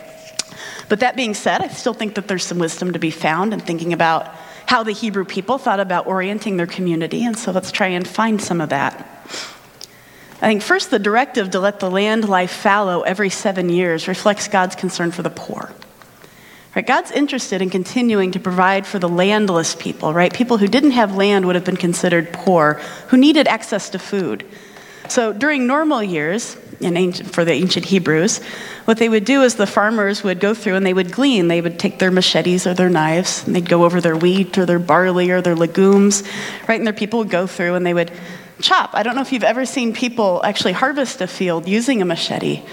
But 0.87 1.01
that 1.01 1.17
being 1.17 1.33
said, 1.33 1.61
I 1.61 1.67
still 1.67 1.93
think 1.93 2.15
that 2.15 2.29
there's 2.29 2.45
some 2.45 2.57
wisdom 2.57 2.93
to 2.93 2.99
be 2.99 3.11
found 3.11 3.53
in 3.53 3.59
thinking 3.59 3.91
about 3.91 4.33
how 4.65 4.83
the 4.83 4.93
Hebrew 4.93 5.25
people 5.25 5.57
thought 5.57 5.81
about 5.81 6.07
orienting 6.07 6.55
their 6.55 6.67
community. 6.67 7.25
And 7.25 7.37
so 7.37 7.51
let's 7.51 7.69
try 7.69 7.87
and 7.87 8.07
find 8.07 8.41
some 8.41 8.61
of 8.61 8.69
that. 8.69 8.95
I 10.39 10.47
think 10.47 10.61
first, 10.61 10.89
the 10.89 10.99
directive 10.99 11.49
to 11.49 11.59
let 11.59 11.81
the 11.81 11.91
land 11.91 12.29
lie 12.29 12.47
fallow 12.47 13.01
every 13.01 13.29
seven 13.29 13.67
years 13.67 14.07
reflects 14.07 14.47
God's 14.47 14.77
concern 14.77 15.11
for 15.11 15.21
the 15.21 15.29
poor. 15.29 15.73
Right? 16.77 16.85
God's 16.85 17.09
interested 17.09 17.63
in 17.63 17.71
continuing 17.71 18.33
to 18.33 18.39
provide 18.39 18.85
for 18.85 18.99
the 18.99 19.09
landless 19.09 19.73
people, 19.73 20.13
right? 20.13 20.31
People 20.31 20.59
who 20.59 20.67
didn't 20.67 20.91
have 20.91 21.15
land 21.15 21.47
would 21.47 21.55
have 21.55 21.65
been 21.65 21.75
considered 21.75 22.31
poor, 22.31 22.75
who 23.07 23.17
needed 23.17 23.47
access 23.47 23.89
to 23.89 23.97
food. 23.97 24.45
So 25.09 25.33
during 25.33 25.65
normal 25.65 26.03
years, 26.03 26.55
ancient, 26.79 27.33
for 27.33 27.43
the 27.43 27.51
ancient 27.51 27.85
Hebrews, 27.85 28.43
what 28.85 28.99
they 28.99 29.09
would 29.09 29.25
do 29.25 29.41
is 29.41 29.55
the 29.55 29.65
farmers 29.65 30.21
would 30.21 30.39
go 30.39 30.53
through 30.53 30.75
and 30.75 30.85
they 30.85 30.93
would 30.93 31.11
glean. 31.11 31.47
They 31.47 31.61
would 31.61 31.79
take 31.79 31.97
their 31.97 32.11
machetes 32.11 32.67
or 32.67 32.75
their 32.75 32.91
knives 32.91 33.47
and 33.47 33.55
they'd 33.55 33.67
go 33.67 33.83
over 33.83 33.99
their 33.99 34.15
wheat 34.15 34.55
or 34.59 34.67
their 34.67 34.77
barley 34.77 35.31
or 35.31 35.41
their 35.41 35.55
legumes, 35.55 36.21
right? 36.67 36.79
And 36.79 36.85
their 36.85 36.93
people 36.93 37.17
would 37.17 37.31
go 37.31 37.47
through 37.47 37.73
and 37.73 37.87
they 37.87 37.95
would 37.95 38.11
chop. 38.61 38.91
I 38.93 39.03
don't 39.03 39.15
know 39.15 39.21
if 39.21 39.31
you've 39.31 39.43
ever 39.43 39.65
seen 39.65 39.93
people 39.93 40.41
actually 40.43 40.73
harvest 40.73 41.21
a 41.21 41.27
field 41.27 41.67
using 41.67 42.01
a 42.01 42.05
machete. 42.05 42.63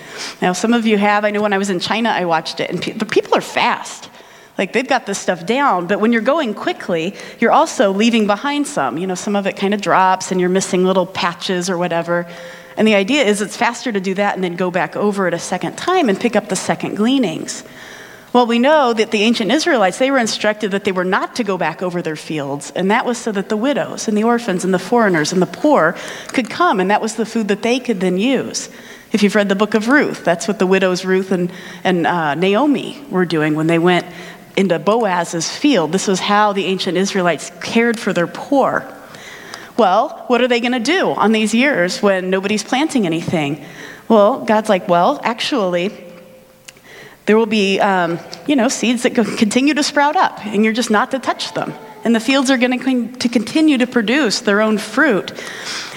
Now, 0.41 0.53
some 0.53 0.73
of 0.73 0.87
you 0.87 0.99
have. 0.99 1.25
I 1.25 1.31
know 1.31 1.43
when 1.43 1.53
I 1.53 1.59
was 1.59 1.71
in 1.71 1.81
China, 1.81 2.11
I 2.11 2.25
watched 2.25 2.61
it, 2.61 2.71
and 2.71 2.81
pe- 2.81 2.93
the 2.93 3.07
people 3.07 3.35
are 3.37 3.41
fast. 3.41 4.11
Like 4.57 4.73
they've 4.73 4.87
got 4.87 5.07
this 5.07 5.19
stuff 5.19 5.45
down, 5.47 5.87
but 5.87 6.01
when 6.01 6.13
you're 6.13 6.23
going 6.23 6.55
quickly, 6.55 7.15
you're 7.41 7.53
also 7.53 7.93
leaving 7.93 8.27
behind 8.27 8.67
some. 8.67 8.99
You 8.99 9.07
know, 9.07 9.17
some 9.17 9.35
of 9.35 9.47
it 9.47 9.57
kind 9.57 9.75
of 9.75 9.81
drops 9.81 10.31
and 10.31 10.41
you're 10.41 10.51
missing 10.51 10.85
little 10.85 11.07
patches 11.07 11.69
or 11.69 11.77
whatever. 11.77 12.27
And 12.77 12.87
the 12.87 12.95
idea 12.95 13.25
is 13.25 13.41
it's 13.41 13.57
faster 13.57 13.91
to 13.91 14.01
do 14.01 14.15
that 14.15 14.35
and 14.35 14.45
then 14.45 14.55
go 14.57 14.71
back 14.71 14.97
over 14.97 15.27
it 15.27 15.35
a 15.35 15.39
second 15.39 15.77
time 15.77 16.09
and 16.09 16.21
pick 16.21 16.37
up 16.37 16.49
the 16.49 16.57
second 16.57 16.97
gleanings. 16.97 17.65
Well, 18.35 18.49
we 18.49 18.59
know 18.59 18.93
that 18.93 19.13
the 19.13 19.23
ancient 19.23 19.53
Israelites, 19.53 19.99
they 19.99 20.11
were 20.11 20.19
instructed 20.19 20.73
that 20.73 20.83
they 20.83 20.91
were 20.91 21.05
not 21.05 21.37
to 21.37 21.45
go 21.45 21.57
back 21.57 21.83
over 21.83 22.03
their 22.03 22.17
fields, 22.17 22.73
and 22.73 22.91
that 22.91 23.07
was 23.07 23.17
so 23.17 23.31
that 23.31 23.49
the 23.49 23.57
widows 23.57 24.09
and 24.09 24.19
the 24.19 24.25
orphans 24.25 24.65
and 24.65 24.75
the 24.75 24.79
foreigners 24.81 25.33
and 25.33 25.41
the 25.41 25.47
poor 25.47 25.95
could 26.33 26.51
come, 26.51 26.81
and 26.81 26.91
that 26.91 27.01
was 27.01 27.15
the 27.15 27.27
food 27.27 27.47
that 27.47 27.63
they 27.63 27.79
could 27.79 28.01
then 28.01 28.19
use. 28.19 28.69
If 29.13 29.23
you've 29.23 29.37
read 29.37 29.49
the 29.49 29.55
book 29.55 29.75
of 29.75 29.87
Ruth, 29.87 30.25
that's 30.25 30.49
what 30.49 30.59
the 30.59 30.67
widows 30.67 31.05
Ruth 31.05 31.31
and, 31.31 31.53
and 31.85 32.09
uh, 32.09 32.35
Naomi 32.35 33.01
were 33.09 33.25
doing 33.25 33.55
when 33.55 33.69
they 33.69 33.79
went 33.79 34.05
into 34.57 34.81
Boaz's 34.81 35.49
field. 35.49 35.93
This 35.93 36.09
was 36.09 36.19
how 36.19 36.53
the 36.53 36.65
ancient 36.65 36.99
Israelites 36.99 37.53
cared 37.63 38.01
for 38.01 38.13
their 38.13 38.27
poor. 38.27 38.85
Well, 39.77 40.25
what 40.27 40.41
are 40.41 40.49
they 40.49 40.59
going 40.59 40.73
to 40.73 40.81
do 40.81 41.11
on 41.11 41.31
these 41.31 41.55
years 41.55 42.03
when 42.03 42.31
nobody's 42.31 42.65
planting 42.65 43.07
anything? 43.07 43.65
Well, 44.09 44.45
God's 44.45 44.69
like, 44.69 44.89
well, 44.89 45.21
actually, 45.23 45.93
there 47.27 47.37
will 47.37 47.47
be, 47.47 47.81
um, 47.81 48.19
you 48.47 48.57
know, 48.57 48.69
seeds 48.69 49.03
that 49.05 49.15
continue 49.15 49.75
to 49.75 49.83
sprout 49.83 50.17
up, 50.17 50.45
and 50.45 50.65
you're 50.65 50.75
just 50.75 50.91
not 50.91 51.11
to 51.13 51.19
touch 51.19 51.55
them. 51.55 51.73
And 52.05 52.15
the 52.15 52.21
fields 52.21 52.51
are 52.51 52.59
going 52.59 53.13
to 53.15 53.29
continue 53.29 53.79
to 53.79 53.87
produce 53.87 54.41
their 54.41 54.61
own 54.61 54.77
fruit. 54.77 55.33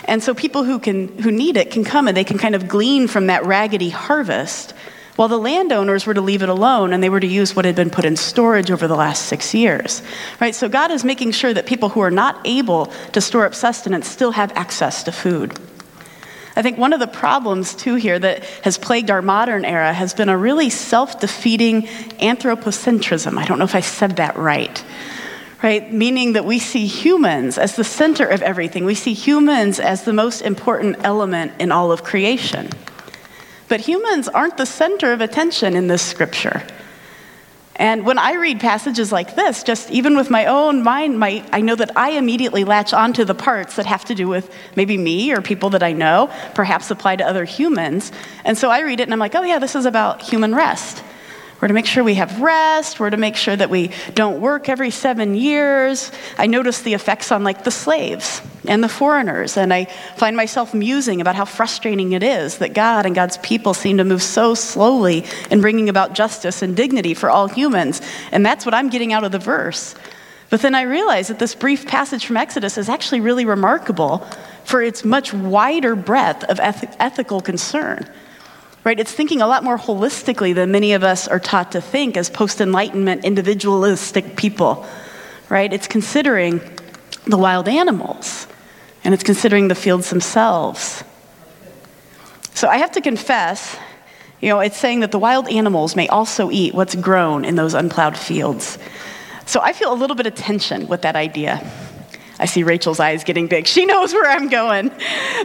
And 0.05 0.23
so 0.23 0.33
people 0.33 0.63
who, 0.63 0.79
can, 0.79 1.09
who 1.17 1.31
need 1.31 1.57
it 1.57 1.69
can 1.69 1.83
come 1.83 2.07
and 2.07 2.15
they 2.15 2.23
can 2.23 2.37
kind 2.37 2.55
of 2.55 2.69
glean 2.69 3.07
from 3.07 3.27
that 3.27 3.45
raggedy 3.45 3.89
harvest 3.89 4.73
while 5.17 5.27
the 5.27 5.37
landowners 5.37 6.05
were 6.05 6.13
to 6.13 6.21
leave 6.21 6.43
it 6.43 6.49
alone 6.49 6.93
and 6.93 7.03
they 7.03 7.09
were 7.09 7.19
to 7.19 7.27
use 7.27 7.55
what 7.55 7.65
had 7.65 7.75
been 7.75 7.89
put 7.89 8.05
in 8.05 8.15
storage 8.15 8.71
over 8.71 8.87
the 8.87 8.95
last 8.95 9.25
six 9.25 9.53
years. 9.53 10.01
Right? 10.39 10.55
So 10.55 10.69
God 10.69 10.91
is 10.91 11.03
making 11.03 11.31
sure 11.31 11.53
that 11.53 11.65
people 11.65 11.89
who 11.89 11.99
are 11.99 12.11
not 12.11 12.39
able 12.45 12.85
to 13.11 13.19
store 13.19 13.45
up 13.45 13.53
sustenance 13.53 14.07
still 14.07 14.31
have 14.31 14.53
access 14.55 15.03
to 15.03 15.11
food. 15.11 15.59
I 16.57 16.63
think 16.63 16.79
one 16.79 16.91
of 16.91 16.99
the 16.99 17.05
problems, 17.05 17.75
too, 17.75 17.95
here 17.95 18.17
that 18.17 18.43
has 18.63 18.79
plagued 18.79 19.11
our 19.11 19.21
modern 19.21 19.63
era 19.63 19.93
has 19.93 20.15
been 20.15 20.27
a 20.27 20.35
really 20.35 20.71
self 20.71 21.19
defeating 21.19 21.83
anthropocentrism. 21.83 23.37
I 23.37 23.45
don't 23.45 23.59
know 23.59 23.63
if 23.63 23.75
I 23.75 23.81
said 23.81 24.15
that 24.15 24.35
right. 24.37 24.83
Right? 25.61 25.93
Meaning 25.93 26.33
that 26.33 26.45
we 26.45 26.57
see 26.57 26.87
humans 26.87 27.59
as 27.59 27.75
the 27.75 27.83
center 27.83 28.25
of 28.25 28.41
everything. 28.41 28.85
We 28.85 28.95
see 28.95 29.13
humans 29.13 29.79
as 29.79 30.03
the 30.03 30.13
most 30.13 30.41
important 30.41 30.97
element 31.03 31.53
in 31.59 31.71
all 31.71 31.91
of 31.91 32.03
creation. 32.03 32.69
But 33.67 33.81
humans 33.81 34.27
aren't 34.27 34.57
the 34.57 34.65
center 34.65 35.13
of 35.13 35.21
attention 35.21 35.75
in 35.75 35.85
this 35.85 36.01
scripture. 36.01 36.63
And 37.77 38.05
when 38.05 38.17
I 38.17 38.33
read 38.33 38.59
passages 38.59 39.11
like 39.11 39.35
this, 39.35 39.63
just 39.63 39.91
even 39.91 40.17
with 40.17 40.29
my 40.29 40.45
own 40.45 40.83
mind, 40.83 41.19
my, 41.19 41.43
I 41.51 41.61
know 41.61 41.75
that 41.75 41.95
I 41.95 42.11
immediately 42.11 42.63
latch 42.63 42.91
onto 42.91 43.23
the 43.23 43.35
parts 43.35 43.75
that 43.75 43.85
have 43.85 44.03
to 44.05 44.15
do 44.15 44.27
with 44.27 44.51
maybe 44.75 44.97
me 44.97 45.31
or 45.31 45.41
people 45.41 45.69
that 45.71 45.83
I 45.83 45.93
know, 45.93 46.31
perhaps 46.55 46.89
apply 46.89 47.17
to 47.17 47.23
other 47.23 47.45
humans. 47.45 48.11
And 48.43 48.57
so 48.57 48.71
I 48.71 48.79
read 48.79 48.99
it 48.99 49.03
and 49.03 49.13
I'm 49.13 49.19
like, 49.19 49.35
oh, 49.35 49.43
yeah, 49.43 49.59
this 49.59 49.75
is 49.75 49.85
about 49.85 50.23
human 50.23 50.55
rest. 50.55 51.03
We're 51.59 51.69
to 51.69 51.73
make 51.73 51.87
sure 51.87 52.03
we 52.03 52.15
have 52.15 52.39
rest. 52.39 52.99
We're 52.99 53.09
to 53.09 53.17
make 53.17 53.35
sure 53.35 53.55
that 53.55 53.71
we 53.71 53.89
don't 54.13 54.41
work 54.41 54.69
every 54.69 54.91
seven 54.91 55.33
years. 55.33 56.11
I 56.37 56.45
notice 56.45 56.81
the 56.81 56.93
effects 56.93 57.31
on 57.31 57.43
like 57.43 57.63
the 57.63 57.71
slaves 57.71 58.41
and 58.67 58.83
the 58.83 58.89
foreigners, 58.89 59.57
and 59.57 59.73
I 59.73 59.85
find 60.17 60.37
myself 60.37 60.73
musing 60.73 61.19
about 61.19 61.35
how 61.35 61.45
frustrating 61.45 62.11
it 62.11 62.21
is 62.21 62.59
that 62.59 62.73
God 62.73 63.05
and 63.07 63.15
God's 63.15 63.37
people 63.37 63.73
seem 63.73 63.97
to 63.97 64.03
move 64.03 64.21
so 64.21 64.53
slowly 64.53 65.25
in 65.49 65.61
bringing 65.61 65.89
about 65.89 66.13
justice 66.13 66.61
and 66.61 66.75
dignity 66.75 67.15
for 67.15 67.29
all 67.29 67.47
humans. 67.47 68.01
And 68.31 68.45
that's 68.45 68.65
what 68.65 68.75
I'm 68.75 68.89
getting 68.89 69.11
out 69.11 69.23
of 69.23 69.31
the 69.31 69.39
verse. 69.39 69.95
But 70.49 70.61
then 70.61 70.75
I 70.75 70.83
realize 70.83 71.27
that 71.29 71.39
this 71.39 71.55
brief 71.55 71.87
passage 71.87 72.25
from 72.25 72.37
Exodus 72.37 72.77
is 72.77 72.87
actually 72.87 73.21
really 73.21 73.45
remarkable 73.45 74.19
for 74.63 74.81
its 74.81 75.03
much 75.03 75.33
wider 75.33 75.95
breadth 75.95 76.43
of 76.43 76.59
eth- 76.59 76.95
ethical 76.99 77.41
concern 77.41 78.07
right? 78.87 79.01
It's 79.01 79.11
thinking 79.11 79.41
a 79.41 79.47
lot 79.47 79.65
more 79.65 79.77
holistically 79.77 80.55
than 80.55 80.71
many 80.71 80.93
of 80.93 81.03
us 81.03 81.27
are 81.27 81.41
taught 81.41 81.73
to 81.73 81.81
think 81.81 82.15
as 82.15 82.29
post 82.29 82.61
Enlightenment 82.61 83.25
individualistic 83.25 84.37
people, 84.37 84.87
right? 85.49 85.73
It's 85.73 85.87
considering 85.87 86.61
the 87.25 87.37
wild 87.37 87.67
animals 87.67 88.47
and 89.03 89.13
it's 89.13 89.23
considering 89.23 89.67
the 89.67 89.75
fields 89.75 90.09
themselves. 90.09 91.03
So 92.53 92.69
I 92.69 92.77
have 92.77 92.93
to 92.93 93.01
confess, 93.01 93.75
you 94.39 94.47
know, 94.47 94.61
it's 94.61 94.77
saying 94.77 95.01
that 95.01 95.11
the 95.11 95.19
wild 95.19 95.49
animals 95.49 95.97
may 95.97 96.07
also 96.07 96.49
eat 96.49 96.73
what's 96.73 96.95
grown 96.95 97.43
in 97.43 97.55
those 97.55 97.73
unplowed 97.73 98.17
fields. 98.17 98.79
So 99.45 99.59
I 99.59 99.73
feel 99.73 99.91
a 99.91 99.99
little 99.99 100.15
bit 100.15 100.27
of 100.27 100.35
tension 100.35 100.87
with 100.87 101.01
that 101.01 101.17
idea. 101.17 101.59
I 102.39 102.45
see 102.45 102.63
Rachel's 102.63 102.99
eyes 102.99 103.23
getting 103.23 103.47
big. 103.47 103.65
She 103.65 103.85
knows 103.85 104.13
where 104.13 104.29
I'm 104.29 104.47
going. 104.47 104.91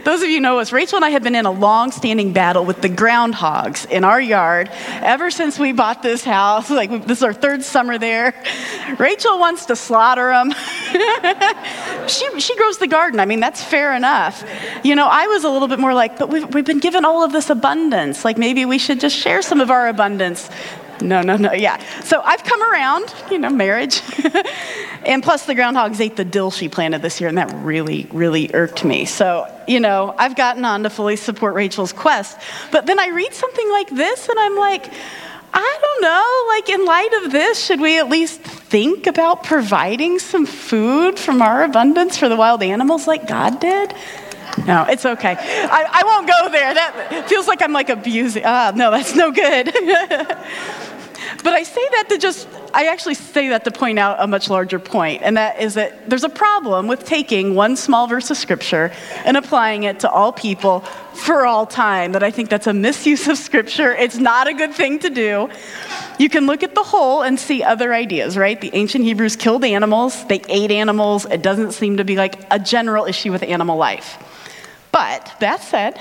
Those 0.03 0.21
of 0.21 0.29
you 0.29 0.39
know 0.39 0.59
us, 0.59 0.71
Rachel 0.71 0.97
and 0.97 1.05
I 1.05 1.09
have 1.09 1.23
been 1.23 1.35
in 1.35 1.45
a 1.45 1.51
long 1.51 1.91
standing 1.91 2.33
battle 2.33 2.65
with 2.65 2.81
the 2.81 2.89
groundhogs 2.89 3.89
in 3.89 4.03
our 4.03 4.21
yard 4.21 4.69
ever 5.01 5.31
since 5.31 5.57
we 5.57 5.71
bought 5.71 6.03
this 6.03 6.23
house. 6.23 6.69
Like, 6.69 7.07
this 7.07 7.19
is 7.19 7.23
our 7.23 7.33
third 7.33 7.63
summer 7.63 7.97
there. 7.97 8.33
Rachel 8.99 9.39
wants 9.39 9.65
to 9.67 9.75
slaughter 9.75 10.29
them. 10.29 10.51
she, 12.07 12.39
she 12.39 12.55
grows 12.57 12.77
the 12.77 12.87
garden. 12.87 13.19
I 13.19 13.25
mean, 13.25 13.39
that's 13.39 13.63
fair 13.63 13.95
enough. 13.95 14.43
You 14.83 14.95
know, 14.95 15.07
I 15.07 15.25
was 15.27 15.43
a 15.43 15.49
little 15.49 15.67
bit 15.67 15.79
more 15.79 15.93
like, 15.95 16.19
but 16.19 16.29
we've, 16.29 16.53
we've 16.53 16.65
been 16.65 16.79
given 16.79 17.05
all 17.05 17.23
of 17.23 17.31
this 17.31 17.49
abundance. 17.49 18.23
Like, 18.23 18.37
maybe 18.37 18.65
we 18.65 18.77
should 18.77 18.99
just 18.99 19.15
share 19.15 19.41
some 19.41 19.61
of 19.61 19.71
our 19.71 19.87
abundance. 19.87 20.49
No, 21.01 21.21
no, 21.21 21.37
no, 21.37 21.51
yeah. 21.51 21.81
So 22.01 22.21
I've 22.21 22.43
come 22.43 22.61
around, 22.61 23.13
you 23.31 23.39
know, 23.39 23.49
marriage. 23.49 24.01
and 25.05 25.21
plus, 25.23 25.45
the 25.45 25.55
groundhogs 25.55 25.99
ate 25.99 26.15
the 26.15 26.25
dill 26.25 26.51
she 26.51 26.69
planted 26.69 27.01
this 27.01 27.19
year, 27.19 27.27
and 27.27 27.37
that 27.37 27.51
really, 27.55 28.07
really 28.11 28.49
irked 28.53 28.85
me. 28.85 29.05
So, 29.05 29.47
you 29.67 29.79
know, 29.79 30.15
I've 30.17 30.35
gotten 30.35 30.65
on 30.65 30.83
to 30.83 30.89
fully 30.89 31.15
support 31.15 31.55
Rachel's 31.55 31.93
quest. 31.93 32.37
But 32.71 32.85
then 32.85 32.99
I 32.99 33.07
read 33.07 33.33
something 33.33 33.69
like 33.71 33.89
this, 33.89 34.29
and 34.29 34.39
I'm 34.39 34.57
like, 34.57 34.91
I 35.55 35.77
don't 35.81 36.01
know, 36.01 36.45
like 36.49 36.69
in 36.69 36.85
light 36.85 37.23
of 37.23 37.31
this, 37.31 37.63
should 37.63 37.79
we 37.79 37.99
at 37.99 38.09
least 38.09 38.41
think 38.41 39.05
about 39.05 39.43
providing 39.43 40.17
some 40.17 40.47
food 40.47 41.19
from 41.19 41.43
our 41.43 41.63
abundance 41.63 42.17
for 42.17 42.27
the 42.27 42.35
wild 42.35 42.63
animals 42.63 43.05
like 43.05 43.27
God 43.27 43.59
did? 43.59 43.93
No, 44.65 44.85
it's 44.87 45.05
okay. 45.05 45.35
I, 45.39 45.85
I 45.91 46.03
won't 46.05 46.27
go 46.27 46.49
there. 46.49 46.73
That 46.73 47.27
feels 47.27 47.47
like 47.47 47.61
I'm 47.61 47.73
like 47.73 47.89
abusing. 47.89 48.43
Ah, 48.45 48.71
no, 48.75 48.91
that's 48.91 49.15
no 49.15 49.31
good. 49.31 49.73
But 51.43 51.53
I 51.53 51.63
say 51.63 51.87
that 51.91 52.05
to 52.09 52.17
just, 52.17 52.47
I 52.73 52.85
actually 52.85 53.15
say 53.15 53.49
that 53.49 53.65
to 53.65 53.71
point 53.71 53.99
out 53.99 54.17
a 54.19 54.27
much 54.27 54.49
larger 54.49 54.79
point, 54.79 55.21
and 55.23 55.35
that 55.35 55.59
is 55.59 55.73
that 55.73 56.09
there's 56.09 56.23
a 56.23 56.29
problem 56.29 56.87
with 56.87 57.05
taking 57.05 57.55
one 57.55 57.75
small 57.75 58.07
verse 58.07 58.31
of 58.31 58.37
scripture 58.37 58.91
and 59.25 59.35
applying 59.35 59.83
it 59.83 59.99
to 60.01 60.09
all 60.09 60.31
people 60.31 60.81
for 61.13 61.45
all 61.45 61.65
time. 61.65 62.13
That 62.13 62.23
I 62.23 62.31
think 62.31 62.49
that's 62.49 62.67
a 62.67 62.73
misuse 62.73 63.27
of 63.27 63.37
scripture. 63.37 63.93
It's 63.93 64.17
not 64.17 64.47
a 64.47 64.53
good 64.53 64.73
thing 64.73 64.99
to 64.99 65.09
do. 65.09 65.49
You 66.17 66.29
can 66.29 66.45
look 66.45 66.63
at 66.63 66.75
the 66.75 66.83
whole 66.83 67.23
and 67.23 67.39
see 67.39 67.61
other 67.61 67.93
ideas, 67.93 68.37
right? 68.37 68.59
The 68.59 68.71
ancient 68.73 69.03
Hebrews 69.03 69.35
killed 69.35 69.65
animals, 69.65 70.25
they 70.27 70.41
ate 70.47 70.71
animals. 70.71 71.25
It 71.25 71.41
doesn't 71.41 71.73
seem 71.73 71.97
to 71.97 72.05
be 72.05 72.15
like 72.15 72.39
a 72.51 72.59
general 72.59 73.05
issue 73.05 73.31
with 73.31 73.43
animal 73.43 73.77
life. 73.77 74.17
But 74.93 75.35
that 75.39 75.61
said, 75.61 75.99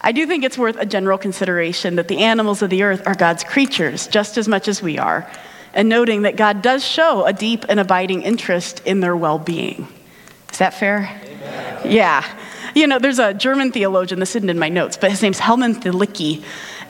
I 0.00 0.12
do 0.12 0.26
think 0.26 0.42
it's 0.42 0.56
worth 0.56 0.76
a 0.76 0.86
general 0.86 1.18
consideration 1.18 1.96
that 1.96 2.08
the 2.08 2.18
animals 2.18 2.62
of 2.62 2.70
the 2.70 2.82
earth 2.82 3.06
are 3.06 3.14
God's 3.14 3.44
creatures 3.44 4.08
just 4.08 4.38
as 4.38 4.48
much 4.48 4.66
as 4.66 4.82
we 4.82 4.98
are, 4.98 5.30
and 5.74 5.88
noting 5.88 6.22
that 6.22 6.34
God 6.34 6.62
does 6.62 6.84
show 6.84 7.26
a 7.26 7.32
deep 7.32 7.66
and 7.68 7.78
abiding 7.78 8.22
interest 8.22 8.80
in 8.86 9.00
their 9.00 9.14
well 9.14 9.38
being. 9.38 9.86
Is 10.50 10.58
that 10.58 10.72
fair? 10.72 11.20
Amen. 11.22 11.80
Yeah. 11.84 12.24
You 12.74 12.86
know, 12.86 12.98
there's 12.98 13.18
a 13.18 13.34
German 13.34 13.72
theologian, 13.72 14.20
this 14.20 14.34
isn't 14.36 14.48
in 14.48 14.58
my 14.58 14.70
notes, 14.70 14.96
but 14.96 15.10
his 15.10 15.20
name's 15.20 15.38
Helmut 15.38 15.82
Thielicke. 15.82 16.42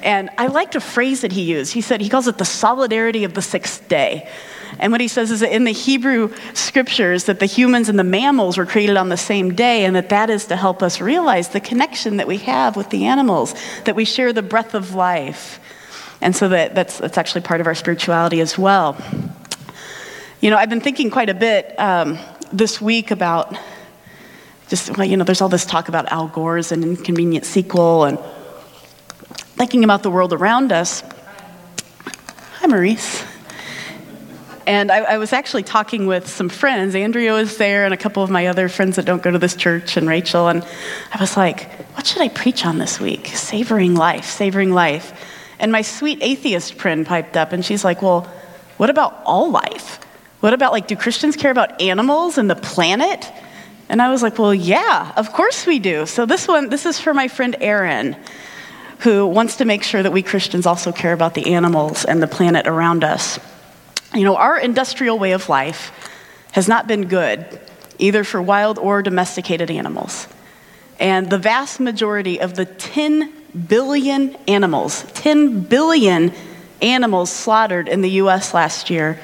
And 0.03 0.31
I 0.39 0.47
liked 0.47 0.77
a 0.77 0.81
phrase 0.81 1.23
that 1.23 1.33
he 1.33 1.43
used. 1.43 1.73
He 1.73 1.81
said, 1.81 2.01
he 2.01 2.09
calls 2.09 2.29
it 2.29 2.39
the 2.39 2.45
solidarity 2.45 3.25
of 3.25 3.35
the 3.35 3.43
sixth 3.43 3.89
day. 3.89 4.31
And 4.79 4.93
what 4.93 5.01
he 5.01 5.09
says 5.09 5.31
is 5.31 5.41
that 5.41 5.55
in 5.55 5.65
the 5.65 5.73
Hebrew 5.73 6.33
scriptures, 6.55 7.25
that 7.25 7.41
the 7.41 7.47
humans 7.47 7.89
and 7.89 7.99
the 7.99 8.05
mammals 8.05 8.57
were 8.57 8.67
created 8.67 8.97
on 8.97 9.09
the 9.09 9.17
same 9.17 9.55
day, 9.55 9.85
and 9.85 9.97
that 9.97 10.11
that 10.11 10.31
is 10.31 10.47
to 10.47 10.57
help 10.57 10.83
us 10.83 11.01
realize 11.01 11.49
the 11.49 11.61
connection 11.61 12.19
that 12.19 12.29
we 12.29 12.39
have 12.39 12.77
with 12.77 12.91
the 12.91 13.07
animals, 13.07 13.55
that 13.85 13.97
we 13.97 14.05
share 14.05 14.33
the 14.33 14.43
breath 14.43 14.75
of 14.75 14.95
life. 14.95 15.59
And 16.21 16.35
so 16.35 16.49
that, 16.49 16.75
that's, 16.75 16.99
that's 16.99 17.19
actually 17.19 17.43
part 17.43 17.61
of 17.61 17.67
our 17.67 17.75
spirituality 17.75 18.41
as 18.41 18.57
well. 18.57 18.97
You 20.41 20.51
know, 20.51 20.57
I've 20.57 20.71
been 20.71 20.81
thinking 20.81 21.11
quite 21.11 21.31
a 21.31 21.35
bit 21.35 21.79
um, 21.79 22.19
this 22.53 22.81
week 22.81 23.11
about 23.11 23.57
just, 24.69 24.97
well, 24.97 25.07
you 25.07 25.17
know, 25.17 25.25
there's 25.25 25.41
all 25.41 25.49
this 25.49 25.65
talk 25.65 25.89
about 25.89 26.13
Al 26.13 26.29
Gore's 26.29 26.73
an 26.73 26.83
inconvenient 26.83 27.45
sequel 27.45 28.05
and 28.05 28.19
thinking 29.57 29.83
about 29.83 30.03
the 30.03 30.11
world 30.11 30.33
around 30.33 30.73
us. 30.73 31.03
Hi, 32.61 32.67
Maurice. 32.67 33.28
And 34.69 34.93
I, 34.93 34.99
I, 34.99 35.17
was 35.17 35.33
actually 35.33 35.63
talking 35.63 36.07
with 36.07 36.29
some 36.29 36.51
friends. 36.51 36.95
Andrea 36.95 37.33
was 37.33 37.57
there, 37.57 37.87
and 37.87 37.95
a 37.95 37.97
couple 37.97 38.23
of 38.23 38.29
my 38.29 38.49
other 38.49 38.69
friends 38.69 38.97
that 38.97 39.07
don't 39.07 39.23
go 39.23 39.31
to 39.31 39.39
this 39.39 39.57
church, 39.57 39.97
and 39.97 40.07
Rachel. 40.07 40.47
And 40.49 40.63
I 41.11 41.19
was 41.19 41.39
like, 41.39 41.73
what 41.97 42.07
should 42.07 42.21
I 42.21 42.29
preach 42.29 42.67
on 42.67 42.77
this 42.77 43.01
week? 43.01 43.29
Savoring 43.29 43.95
life, 43.95 44.27
savoring 44.27 44.73
life. 44.73 45.19
And 45.59 45.73
my 45.73 45.81
sweet 45.81 46.19
atheist 46.21 46.75
friend 46.75 47.07
piped 47.07 47.35
up, 47.35 47.53
and 47.53 47.65
she's 47.65 47.83
like, 47.83 48.03
well, 48.03 48.31
what 48.77 48.91
about 48.91 49.23
all 49.25 49.51
life? 49.51 50.01
What 50.41 50.53
about, 50.53 50.73
like, 50.73 50.87
do 50.87 50.97
Christians 50.97 51.35
care 51.35 51.51
about 51.51 51.81
animals 51.81 52.37
and 52.37 52.51
the 52.51 52.55
planet? 52.55 53.27
And 53.89 54.03
I 54.03 54.11
was 54.11 54.23
like, 54.23 54.39
well, 54.39 54.55
yeah, 54.55 55.15
of 55.17 55.33
course 55.33 55.65
we 55.65 55.79
do. 55.79 56.05
So 56.05 56.27
this 56.27 56.47
one, 56.47 56.69
this 56.69 56.85
is 56.85 57.01
for 57.01 57.15
my 57.15 57.29
friend 57.29 57.57
Erin, 57.61 58.19
who 58.99 59.27
wants 59.27 59.57
to 59.57 59.65
make 59.65 59.83
sure 59.83 60.03
that 60.03 60.13
we 60.13 60.23
Christians 60.23 60.67
also 60.67 60.93
care 60.93 61.15
about 61.15 61.33
the 61.33 61.55
animals 61.55 62.05
and 62.05 62.23
the 62.23 62.29
planet 62.29 62.67
around 62.67 63.03
us. 63.03 63.39
You 64.15 64.25
know, 64.25 64.37
our 64.37 64.59
industrial 64.59 65.19
way 65.19 65.33
of 65.33 65.49
life 65.49 65.93
has 66.53 66.69
not 66.69 66.87
been 66.87 67.09
good, 67.09 67.61
either 67.99 68.25
for 68.25 68.41
wild 68.41 68.79
or 68.79 69.03
domesticated 69.03 69.71
animals. 69.71 70.27
And 70.99 71.31
the 71.31 71.39
vast 71.39 71.79
majority 71.79 72.41
of 72.41 72.55
the 72.55 72.65
10 72.65 73.33
billion 73.69 74.35
animals, 74.49 75.05
10 75.15 75.61
billion 75.65 76.33
animals 76.81 77.31
slaughtered 77.31 77.89
in 77.89 78.01
the 78.01 78.11
US 78.23 78.55
last 78.55 78.91
year, 78.91 79.21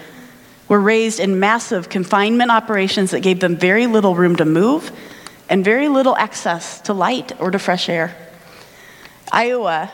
were 0.69 0.81
raised 0.81 1.21
in 1.21 1.39
massive 1.41 1.89
confinement 1.89 2.51
operations 2.51 3.11
that 3.11 3.21
gave 3.21 3.41
them 3.41 3.57
very 3.57 3.87
little 3.87 4.15
room 4.15 4.37
to 4.37 4.45
move 4.45 4.93
and 5.49 5.65
very 5.65 5.89
little 5.89 6.17
access 6.17 6.81
to 6.83 6.93
light 6.93 7.39
or 7.41 7.51
to 7.51 7.59
fresh 7.59 7.89
air. 7.89 8.17
Iowa, 9.31 9.91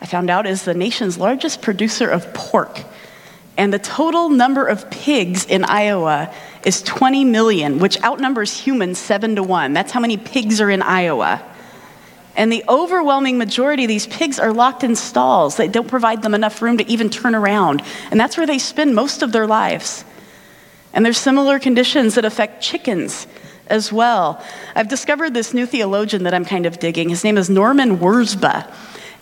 I 0.00 0.06
found 0.06 0.30
out, 0.30 0.46
is 0.46 0.64
the 0.64 0.74
nation's 0.74 1.18
largest 1.18 1.62
producer 1.62 2.08
of 2.08 2.32
pork. 2.34 2.82
And 3.56 3.72
the 3.72 3.78
total 3.78 4.30
number 4.30 4.66
of 4.66 4.90
pigs 4.90 5.44
in 5.44 5.64
Iowa 5.64 6.32
is 6.64 6.82
20 6.82 7.24
million, 7.24 7.78
which 7.78 8.02
outnumbers 8.02 8.56
humans 8.56 8.98
seven 8.98 9.36
to 9.36 9.42
one. 9.42 9.72
That's 9.72 9.92
how 9.92 10.00
many 10.00 10.16
pigs 10.16 10.60
are 10.60 10.70
in 10.70 10.82
Iowa. 10.82 11.42
And 12.34 12.50
the 12.50 12.64
overwhelming 12.66 13.36
majority 13.36 13.84
of 13.84 13.88
these 13.88 14.06
pigs 14.06 14.38
are 14.38 14.52
locked 14.52 14.84
in 14.84 14.96
stalls. 14.96 15.56
They 15.56 15.68
don't 15.68 15.88
provide 15.88 16.22
them 16.22 16.34
enough 16.34 16.62
room 16.62 16.78
to 16.78 16.88
even 16.88 17.10
turn 17.10 17.34
around. 17.34 17.82
And 18.10 18.18
that's 18.18 18.38
where 18.38 18.46
they 18.46 18.58
spend 18.58 18.94
most 18.94 19.22
of 19.22 19.32
their 19.32 19.46
lives. 19.46 20.04
And 20.94 21.04
there's 21.04 21.18
similar 21.18 21.58
conditions 21.58 22.14
that 22.14 22.24
affect 22.24 22.62
chickens 22.62 23.26
as 23.66 23.92
well. 23.92 24.42
I've 24.74 24.88
discovered 24.88 25.34
this 25.34 25.52
new 25.52 25.66
theologian 25.66 26.24
that 26.24 26.34
I'm 26.34 26.44
kind 26.44 26.64
of 26.64 26.78
digging. 26.78 27.10
His 27.10 27.24
name 27.24 27.36
is 27.36 27.50
Norman 27.50 27.98
Wirzba. 27.98 28.72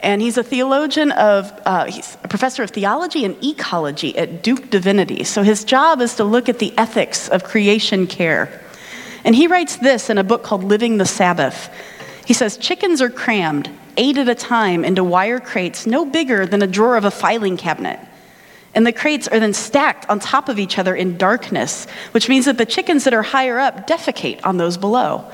And 0.03 0.23
he's 0.23 0.39
a 0.39 0.43
theologian 0.43 1.13
of, 1.13 1.53
uh, 1.67 1.85
he's 1.85 2.17
a 2.25 2.29
professor 2.29 2.63
of 2.63 2.71
theology 2.71 3.25
and 3.25 3.43
ecology 3.45 4.17
at 4.17 4.43
Duke 4.43 4.71
Divinity. 4.71 5.25
So 5.25 5.43
his 5.43 5.65
job 5.65 6.01
is 6.01 6.15
to 6.17 6.25
look 6.25 6.49
at 6.49 6.59
the 6.59 6.73
ethics 6.79 7.29
of 7.29 7.45
creation 7.45 8.07
care. 8.07 8.63
And 9.25 9.35
he 9.35 9.47
writes 9.47 9.77
this 9.77 10.09
in 10.09 10.17
a 10.17 10.25
book 10.25 10.43
called 10.43 10.65
Living 10.65 10.97
the 10.97 11.05
Sabbath. 11.05 11.71
He 12.25 12.33
says, 12.33 12.57
Chickens 12.57 13.03
are 13.03 13.11
crammed, 13.11 13.71
eight 13.97 14.17
at 14.17 14.29
a 14.29 14.35
time, 14.35 14.85
into 14.85 15.05
wire 15.05 15.41
crates 15.41 15.87
no 15.87 16.07
bigger 16.07 16.47
than 16.47 16.63
a 16.63 16.67
drawer 16.67 16.97
of 16.97 17.05
a 17.05 17.11
filing 17.11 17.57
cabinet. 17.57 18.01
And 18.75 18.87
the 18.87 18.93
crates 18.93 19.27
are 19.29 19.41
then 19.41 19.53
stacked 19.53 20.09
on 20.09 20.21
top 20.21 20.49
of 20.49 20.59
each 20.59 20.79
other 20.79 20.95
in 20.95 21.19
darkness, 21.19 21.87
which 22.13 22.29
means 22.29 22.45
that 22.45 22.57
the 22.57 22.67
chickens 22.67 23.05
that 23.05 23.15
are 23.15 23.23
higher 23.23 23.59
up 23.59 23.87
defecate 23.87 24.41
on 24.45 24.57
those 24.57 24.77
below. 24.77 25.31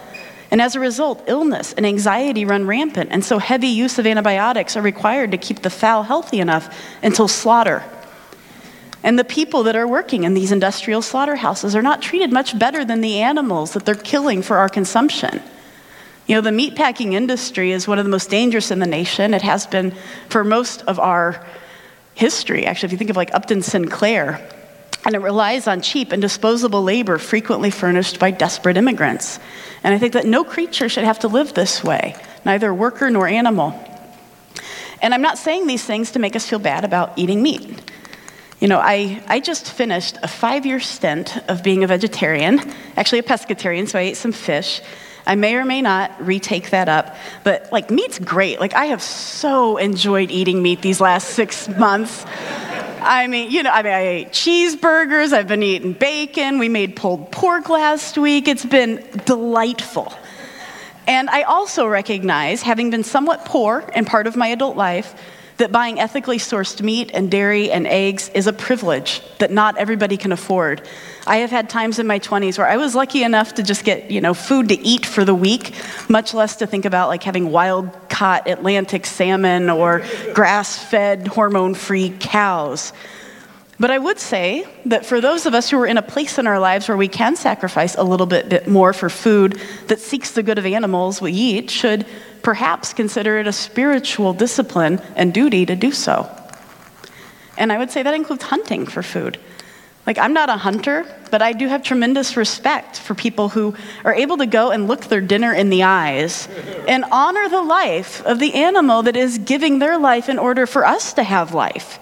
And 0.51 0.63
as 0.63 0.77
a 0.77 0.81
result, 0.81 1.25
illness 1.27 1.73
and 1.73 1.85
anxiety 1.85 2.45
run 2.45 2.67
rampant, 2.67 3.11
and 3.11 3.25
so 3.25 3.39
heavy 3.39 3.69
use 3.69 3.99
of 3.99 4.07
antibiotics 4.07 4.77
are 4.77 4.83
required 4.83 5.33
to 5.33 5.39
keep 5.39 5.63
the 5.63 5.71
fowl 5.71 6.05
healthy 6.05 6.39
enough 6.39 6.75
until 7.03 7.29
slaughter. 7.29 7.83
And 9.03 9.19
the 9.19 9.25
people 9.25 9.63
that 9.65 9.77
are 9.77 9.87
working 9.87 10.25
in 10.25 10.35
these 10.35 10.53
industrial 10.53 11.03
slaughterhouses 11.03 11.75
are 11.77 11.83
not 11.83 12.03
treated 12.03 12.33
much 12.33 12.59
better 12.59 12.85
than 12.85 13.01
the 13.01 13.21
animals 13.21 13.73
that 13.73 13.85
they're 13.85 13.95
killing 13.95 14.43
for 14.43 14.57
our 14.57 14.69
consumption. 14.69 15.43
You 16.27 16.35
know, 16.35 16.41
the 16.41 16.51
meatpacking 16.51 17.13
industry 17.13 17.71
is 17.71 17.87
one 17.87 17.99
of 17.99 18.05
the 18.05 18.11
most 18.11 18.31
dangerous 18.31 18.71
in 18.71 18.81
the 18.81 18.87
nation. 18.87 19.33
It 19.33 19.43
has 19.43 19.67
been 19.67 19.95
for 20.29 20.43
most 20.43 20.83
of 20.83 20.99
our 20.99 21.47
history. 22.15 22.67
Actually, 22.67 22.87
if 22.87 22.93
you 22.93 22.99
think 22.99 23.11
of 23.11 23.17
like 23.17 23.33
Upton 23.33 23.63
Sinclair, 23.63 24.49
and 25.07 25.15
it 25.15 25.21
relies 25.21 25.69
on 25.69 25.81
cheap 25.81 26.11
and 26.11 26.21
disposable 26.21 26.83
labor 26.83 27.17
frequently 27.17 27.71
furnished 27.71 28.19
by 28.19 28.33
desperate 28.33 28.77
immigrants. 28.77 29.39
And 29.85 29.95
I 29.95 29.99
think 29.99 30.15
that 30.15 30.27
no 30.27 30.43
creature 30.43 30.89
should 30.89 31.05
have 31.05 31.21
to 31.21 31.29
live 31.29 31.55
this 31.55 31.85
way, 31.85 32.17
neither 32.45 32.75
worker 32.75 33.09
nor 33.09 33.29
animal. 33.29 33.73
And 35.01 35.15
I'm 35.15 35.23
not 35.23 35.39
saying 35.39 35.69
these 35.69 35.85
things 35.85 36.11
to 36.13 36.19
make 36.19 36.35
us 36.35 36.49
feel 36.49 36.59
bad 36.59 36.85
about 36.85 37.17
eating 37.17 37.41
meat. 37.41 37.89
You 38.59 38.67
know, 38.67 38.81
I, 38.81 39.23
I 39.29 39.39
just 39.39 39.71
finished 39.71 40.19
a 40.25 40.29
five 40.29 40.67
year 40.67 40.81
stint 40.81 41.37
of 41.49 41.63
being 41.63 41.85
a 41.85 41.87
vegetarian, 41.87 42.59
actually 42.97 43.21
a 43.21 43.23
pescatarian, 43.23 43.87
so 43.87 44.01
I 44.01 44.03
ate 44.03 44.17
some 44.17 44.33
fish. 44.33 44.83
I 45.25 45.37
may 45.37 45.55
or 45.55 45.65
may 45.65 45.83
not 45.83 46.25
retake 46.25 46.71
that 46.71 46.89
up, 46.89 47.15
but 47.45 47.71
like 47.71 47.93
meat's 47.93 48.19
great. 48.19 48.59
Like 48.59 48.75
I 48.75 48.87
have 48.87 49.03
so 49.03 49.77
enjoyed 49.77 50.33
eating 50.33 50.63
meat 50.63 50.83
these 50.83 51.01
last 51.01 51.29
six 51.31 51.69
months. 51.69 52.25
I 53.07 53.29
mean, 53.29 53.51
you 53.51 53.63
know, 53.63 53.71
I 53.71 53.83
mean, 53.83 53.93
I 53.93 54.01
ate 54.01 54.29
cheeseburgers, 54.31 55.33
I've 55.33 55.47
been 55.47 55.63
eating 55.63 55.93
bacon, 55.93 56.59
we 56.59 56.69
made 56.69 56.97
pulled 56.97 57.31
pork 57.31 57.69
last 57.69 58.19
week. 58.19 58.49
It's 58.49 58.65
been 58.65 59.05
delightful. 59.25 60.13
And 61.07 61.31
I 61.31 61.43
also 61.43 61.87
recognize, 61.87 62.63
having 62.63 62.91
been 62.91 63.05
somewhat 63.05 63.45
poor 63.45 63.89
in 63.95 64.05
part 64.05 64.27
of 64.27 64.37
my 64.37 64.49
adult 64.49 64.77
life, 64.77 65.15
that 65.59 65.73
buying 65.73 65.99
ethically 65.99 66.39
sourced 66.39 66.83
meat 66.83 67.11
and 67.15 67.31
dairy 67.31 67.71
and 67.71 67.87
eggs 67.87 68.29
is 68.31 68.47
a 68.47 68.53
privilege 68.53 69.23
that 69.39 69.51
not 69.51 69.79
everybody 69.79 70.17
can 70.17 70.33
afford. 70.33 70.87
I 71.27 71.39
have 71.39 71.51
had 71.51 71.71
times 71.71 71.99
in 71.99 72.07
my 72.07 72.19
20s 72.19 72.59
where 72.59 72.69
I 72.69 72.77
was 72.77 72.95
lucky 72.95 73.23
enough 73.23 73.55
to 73.55 73.63
just 73.63 73.85
get, 73.85 74.11
you 74.11 74.21
know, 74.21 74.35
food 74.35 74.69
to 74.69 74.79
eat 74.79 75.07
for 75.07 75.25
the 75.25 75.35
week, 75.35 75.75
much 76.09 76.35
less 76.35 76.57
to 76.57 76.67
think 76.67 76.85
about 76.85 77.09
like 77.09 77.23
having 77.23 77.51
wild 77.51 78.06
caught 78.17 78.49
Atlantic 78.49 79.05
salmon 79.05 79.69
or 79.69 80.03
grass-fed 80.33 81.29
hormone-free 81.29 82.17
cows. 82.19 82.95
But 83.79 83.91
I 83.91 83.99
would 83.99 84.19
say 84.19 84.67
that 84.87 85.05
for 85.05 85.21
those 85.21 85.45
of 85.45 85.53
us 85.53 85.69
who 85.69 85.79
are 85.81 85.87
in 85.87 85.99
a 85.99 86.03
place 86.03 86.39
in 86.39 86.47
our 86.47 86.59
lives 86.59 86.89
where 86.89 86.97
we 86.97 87.09
can 87.09 87.37
sacrifice 87.37 87.95
a 87.95 88.03
little 88.03 88.25
bit, 88.25 88.49
bit 88.49 88.67
more 88.67 88.95
for 88.95 89.11
food 89.11 89.61
that 89.89 90.01
seeks 90.01 90.31
the 90.31 90.43
good 90.43 90.57
of 90.57 90.65
animals 90.65 91.21
we 91.21 91.33
eat 91.33 91.69
should 91.69 92.07
perhaps 92.43 92.95
consider 92.95 93.39
it 93.39 93.47
a 93.47 93.53
spiritual 93.53 94.33
discipline 94.33 94.99
and 95.15 95.35
duty 95.35 95.67
to 95.67 95.77
do 95.77 95.93
so. 95.93 96.27
And 97.59 97.71
I 97.71 97.77
would 97.77 97.91
say 97.91 98.03
that 98.03 98.15
includes 98.15 98.45
hunting 98.45 98.87
for 98.87 99.03
food. 99.03 99.39
Like, 100.07 100.19
I'm 100.19 100.33
not 100.33 100.49
a 100.49 100.57
hunter, 100.57 101.05
but 101.33 101.43
I 101.43 101.53
do 101.53 101.67
have 101.67 101.83
tremendous 101.83 102.37
respect 102.37 102.99
for 102.99 103.15
people 103.15 103.49
who 103.49 103.75
are 104.05 104.15
able 104.15 104.37
to 104.37 104.47
go 104.47 104.71
and 104.71 104.87
look 104.87 105.07
their 105.07 105.21
dinner 105.21 105.53
in 105.53 105.69
the 105.69 105.83
eyes 105.83 106.49
and 106.87 107.05
honor 107.11 107.49
the 107.49 107.63
life 107.63 108.25
of 108.25 108.39
the 108.39 108.55
animal 108.55 109.03
that 109.03 109.17
is 109.17 109.39
giving 109.39 109.81
their 109.81 109.99
life 109.99 110.29
in 110.29 110.39
order 110.39 110.65
for 110.65 110.87
us 110.87 111.13
to 111.15 111.25
have 111.25 111.55
life. 111.55 111.99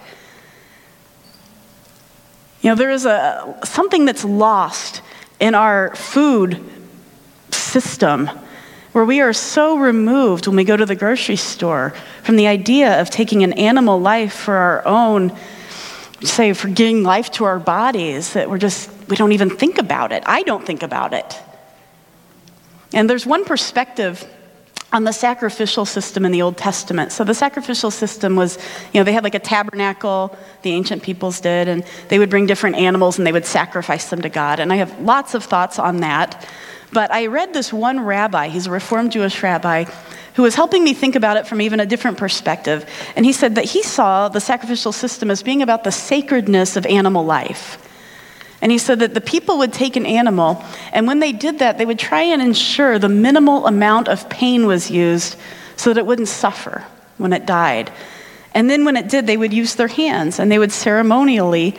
You 2.61 2.71
know, 2.71 2.77
there 2.77 2.91
is 2.91 3.07
a, 3.07 3.59
something 3.65 4.05
that's 4.05 4.25
lost 4.25 5.01
in 5.41 5.55
our 5.55 5.95
food 5.95 6.63
system 7.51 8.31
where 8.93 9.05
we 9.05 9.21
are 9.21 9.33
so 9.33 9.77
removed 9.77 10.47
when 10.47 10.57
we 10.57 10.65
go 10.65 10.77
to 10.77 10.87
the 10.87 10.95
grocery 10.95 11.37
store 11.37 11.95
from 12.23 12.37
the 12.37 12.47
idea 12.47 13.01
of 13.01 13.11
taking 13.11 13.43
an 13.43 13.53
animal 13.55 14.01
life 14.01 14.33
for 14.33 14.55
our 14.55 14.87
own, 14.87 15.37
say, 16.27 16.53
for 16.53 16.69
giving 16.69 17.03
life 17.03 17.31
to 17.33 17.45
our 17.45 17.59
bodies, 17.59 18.33
that 18.35 18.49
we're 18.51 18.59
just, 18.59 18.91
we 19.09 19.17
don't 19.17 19.33
even 19.33 19.51
think 19.51 19.79
about 19.79 20.13
it. 20.13 20.23
I 20.27 20.43
don't 20.43 20.65
think 20.65 20.83
about 20.83 21.13
it. 21.13 21.41
And 22.93 23.11
there's 23.11 23.27
one 23.27 23.45
perspective 23.45 24.25
on 24.93 25.03
the 25.03 25.13
sacrificial 25.13 25.85
system 25.85 26.25
in 26.25 26.31
the 26.31 26.41
Old 26.41 26.57
Testament. 26.57 27.11
So 27.11 27.25
the 27.25 27.35
sacrificial 27.35 27.91
system 27.91 28.37
was, 28.37 28.59
you 28.93 29.01
know, 29.01 29.05
they 29.05 29.13
had 29.13 29.25
like 29.25 29.35
a 29.35 29.41
tabernacle, 29.41 30.37
the 30.63 30.71
ancient 30.71 31.03
peoples 31.03 31.41
did, 31.41 31.67
and 31.67 31.85
they 32.09 32.21
would 32.21 32.31
bring 32.31 32.47
different 32.47 32.77
animals 32.77 33.19
and 33.19 33.27
they 33.27 33.33
would 33.33 33.45
sacrifice 33.45 34.09
them 34.11 34.23
to 34.23 34.29
God. 34.29 34.61
And 34.61 34.73
I 34.73 34.77
have 34.77 35.01
lots 35.01 35.35
of 35.35 35.43
thoughts 35.43 35.81
on 35.81 35.99
that. 35.99 36.49
But 36.93 37.11
I 37.11 37.27
read 37.27 37.53
this 37.53 37.73
one 37.73 37.99
rabbi, 37.99 38.47
he's 38.47 38.69
a 38.69 38.71
Reformed 38.71 39.11
Jewish 39.11 39.43
rabbi, 39.43 39.87
who 40.35 40.43
was 40.43 40.55
helping 40.55 40.83
me 40.83 40.95
think 40.95 41.15
about 41.17 41.37
it 41.37 41.47
from 41.47 41.61
even 41.61 41.81
a 41.81 41.87
different 41.87 42.19
perspective. 42.19 42.89
And 43.17 43.25
he 43.25 43.33
said 43.33 43.55
that 43.55 43.65
he 43.65 43.83
saw 43.83 44.29
the 44.29 44.41
sacrificial 44.41 44.93
system 44.93 45.31
as 45.31 45.43
being 45.43 45.63
about 45.63 45.85
the 45.85 45.93
sacredness 45.93 46.77
of 46.77 46.87
animal 46.87 47.25
life. 47.25 47.81
And 48.61 48.73
he 48.73 48.79
said 48.79 49.01
that 49.01 49.15
the 49.15 49.21
people 49.21 49.59
would 49.59 49.73
take 49.73 49.95
an 49.97 50.07
animal, 50.07 50.65
and 50.93 51.07
when 51.07 51.19
they 51.19 51.33
did 51.33 51.59
that, 51.59 51.77
they 51.77 51.85
would 51.85 51.99
try 51.99 52.23
and 52.23 52.41
ensure 52.41 52.99
the 52.99 53.09
minimal 53.09 53.67
amount 53.67 54.09
of 54.09 54.29
pain 54.31 54.67
was 54.67 54.91
used 54.91 55.37
so 55.77 55.93
that 55.93 56.01
it 56.01 56.07
wouldn't 56.07 56.29
suffer 56.29 56.85
when 57.19 57.33
it 57.33 57.47
died. 57.47 57.93
And 58.55 58.71
then 58.71 58.85
when 58.85 58.97
it 58.97 59.09
did, 59.09 59.27
they 59.27 59.37
would 59.37 59.53
use 59.53 59.75
their 59.75 59.89
hands 59.89 60.39
and 60.39 60.51
they 60.51 60.59
would 60.59 60.73
ceremonially 60.73 61.77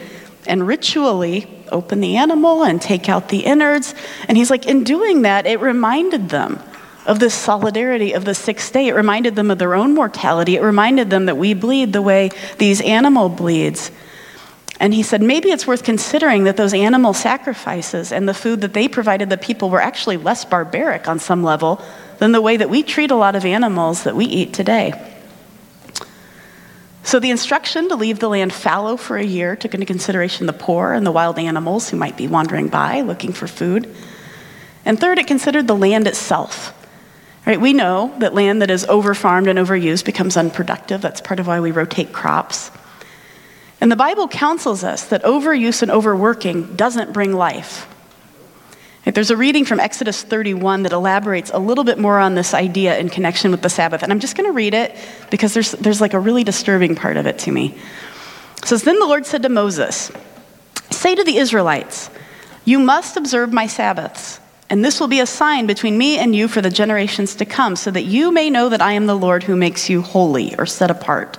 and 0.48 0.68
ritually 0.68 1.48
open 1.72 2.02
the 2.02 2.18
animal 2.18 2.64
and 2.64 2.82
take 2.82 3.10
out 3.10 3.30
the 3.30 3.40
innards. 3.40 3.96
And 4.28 4.38
he's 4.38 4.52
like, 4.52 4.68
in 4.68 4.84
doing 4.84 5.24
that, 5.24 5.48
it 5.48 5.60
reminded 5.60 6.30
them 6.30 6.62
of 7.06 7.20
this 7.20 7.34
solidarity 7.34 8.14
of 8.14 8.26
the 8.26 8.36
sixth 8.36 8.74
day. 8.74 8.88
It 8.88 8.96
reminded 8.96 9.36
them 9.36 9.52
of 9.52 9.60
their 9.60 9.76
own 9.76 9.94
mortality. 9.94 10.56
It 10.56 10.62
reminded 10.62 11.10
them 11.10 11.26
that 11.26 11.38
we 11.38 11.54
bleed 11.54 11.94
the 11.94 12.02
way 12.02 12.32
these 12.58 12.82
animal 12.82 13.30
bleeds. 13.30 13.92
And 14.80 14.94
he 14.94 15.04
said, 15.04 15.22
maybe 15.22 15.52
it's 15.52 15.66
worth 15.66 15.84
considering 15.84 16.44
that 16.44 16.58
those 16.58 16.74
animal 16.74 17.14
sacrifices 17.14 18.12
and 18.12 18.28
the 18.28 18.34
food 18.34 18.62
that 18.62 18.74
they 18.74 18.88
provided 18.88 19.30
the 19.30 19.38
people 19.38 19.70
were 19.70 19.82
actually 19.82 20.18
less 20.18 20.44
barbaric 20.44 21.08
on 21.08 21.20
some 21.20 21.44
level 21.44 21.82
than 22.18 22.34
the 22.34 22.42
way 22.42 22.58
that 22.58 22.70
we 22.70 22.84
treat 22.84 23.12
a 23.12 23.16
lot 23.16 23.36
of 23.36 23.46
animals 23.46 24.04
that 24.04 24.16
we 24.16 24.26
eat 24.26 24.54
today. 24.54 25.12
So, 27.04 27.20
the 27.20 27.30
instruction 27.30 27.88
to 27.90 27.96
leave 27.96 28.18
the 28.18 28.28
land 28.28 28.52
fallow 28.52 28.98
for 28.98 29.16
a 29.16 29.24
year 29.24 29.56
took 29.56 29.76
into 29.76 29.86
consideration 29.86 30.48
the 30.48 30.54
poor 30.54 30.92
and 30.92 31.06
the 31.06 31.12
wild 31.12 31.38
animals 31.38 31.88
who 31.88 31.98
might 31.98 32.18
be 32.18 32.28
wandering 32.28 32.68
by 32.68 33.02
looking 33.02 33.32
for 33.32 33.48
food. 33.48 33.96
And 34.84 35.00
third, 35.00 35.20
it 35.20 35.28
considered 35.28 35.68
the 35.68 35.76
land 35.76 36.08
itself. 36.08 36.74
Right, 37.46 37.62
we 37.62 37.74
know 37.74 38.14
that 38.20 38.34
land 38.34 38.62
that 38.64 38.72
is 38.72 38.86
overfarmed 38.86 39.48
and 39.48 39.60
overused 39.60 40.04
becomes 40.04 40.36
unproductive. 40.36 41.02
That's 41.02 41.22
part 41.22 41.40
of 41.40 41.46
why 41.46 41.60
we 41.60 41.72
rotate 41.72 42.12
crops. 42.12 42.72
And 43.80 43.92
the 43.92 43.96
Bible 43.96 44.28
counsels 44.28 44.84
us 44.84 45.06
that 45.10 45.24
overuse 45.24 45.84
and 45.84 45.92
overworking 45.92 46.76
doesn't 46.76 47.14
bring 47.14 47.34
life. 47.34 47.88
There's 49.06 49.30
a 49.30 49.38
reading 49.38 49.66
from 49.66 49.80
Exodus 49.80 50.24
31 50.24 50.84
that 50.84 50.92
elaborates 50.92 51.52
a 51.54 51.60
little 51.60 51.84
bit 51.84 52.00
more 52.00 52.18
on 52.18 52.34
this 52.34 52.56
idea 52.56 52.98
in 52.98 53.10
connection 53.10 53.52
with 53.52 53.62
the 53.62 53.70
Sabbath. 53.70 54.02
And 54.02 54.12
I'm 54.12 54.20
just 54.20 54.36
going 54.36 54.50
to 54.50 54.54
read 54.54 54.74
it 54.74 54.96
because 55.30 55.54
there's, 55.54 55.74
there's 55.74 56.02
like 56.02 56.14
a 56.14 56.20
really 56.20 56.44
disturbing 56.44 56.96
part 56.96 57.16
of 57.16 57.28
it 57.28 57.38
to 57.40 57.52
me. 57.52 57.78
It 58.58 58.66
says, 58.66 58.82
Then 58.82 58.98
the 58.98 59.06
Lord 59.06 59.28
said 59.28 59.44
to 59.44 59.50
Moses, 59.50 60.12
Say 60.90 61.14
to 61.14 61.24
the 61.24 61.38
Israelites, 61.38 62.10
You 62.64 62.80
must 62.80 63.16
observe 63.16 63.54
my 63.54 63.68
Sabbaths, 63.68 64.40
and 64.70 64.84
this 64.84 65.00
will 65.00 65.08
be 65.08 65.20
a 65.20 65.26
sign 65.26 65.68
between 65.68 65.98
me 65.98 66.18
and 66.18 66.36
you 66.36 66.48
for 66.48 66.62
the 66.62 66.70
generations 66.70 67.36
to 67.36 67.46
come, 67.46 67.76
so 67.76 67.92
that 67.92 68.04
you 68.04 68.32
may 68.32 68.50
know 68.50 68.70
that 68.70 68.82
I 68.82 68.94
am 68.94 69.06
the 69.06 69.16
Lord 69.16 69.44
who 69.44 69.56
makes 69.56 69.90
you 69.90 70.02
holy 70.02 70.56
or 70.58 70.66
set 70.66 70.90
apart. 70.90 71.38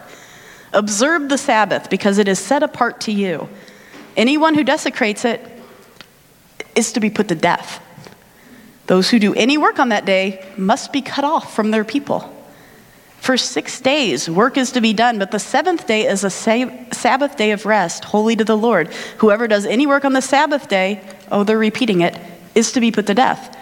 Observe 0.73 1.29
the 1.29 1.39
Sabbath 1.39 1.91
because 1.91 2.19
it 2.19 2.29
is 2.29 2.39
set 2.39 2.63
apart 2.63 3.01
to 3.03 3.13
you. 3.13 3.49
Anyone 4.17 4.55
who 4.55 4.63
desecrates 4.63 5.25
it 5.25 5.41
is 6.75 6.93
to 6.93 7.01
be 7.01 7.11
put 7.11 7.29
to 7.29 7.35
death. 7.35 7.83
Those 8.87 9.11
who 9.11 9.19
do 9.19 9.35
any 9.35 9.59
work 9.59 9.79
on 9.79 9.89
that 9.89 10.05
day 10.05 10.47
must 10.57 10.93
be 10.93 11.03
cut 11.03 11.25
off 11.25 11.55
from 11.55 11.71
their 11.71 11.85
people. 11.85 12.33
For 13.19 13.37
six 13.37 13.81
days, 13.81 14.31
work 14.31 14.57
is 14.57 14.71
to 14.73 14.81
be 14.81 14.93
done, 14.93 15.19
but 15.19 15.33
the 15.33 15.41
seventh 15.41 15.87
day 15.89 16.07
is 16.07 16.23
a 16.23 16.31
Sabbath 16.31 17.37
day 17.37 17.51
of 17.51 17.67
rest, 17.67 18.05
holy 18.05 18.37
to 18.37 18.45
the 18.45 18.57
Lord. 18.57 18.93
Whoever 19.19 19.49
does 19.49 19.67
any 19.67 19.87
work 19.87 20.05
on 20.05 20.13
the 20.13 20.23
Sabbath 20.23 20.69
day, 20.69 21.03
oh, 21.33 21.43
they're 21.43 21.59
repeating 21.59 22.03
it, 22.03 22.17
is 22.57 22.73
to 22.73 22.81
be 22.81 22.91
put 22.91 23.07
to 23.07 23.15
death. 23.15 23.57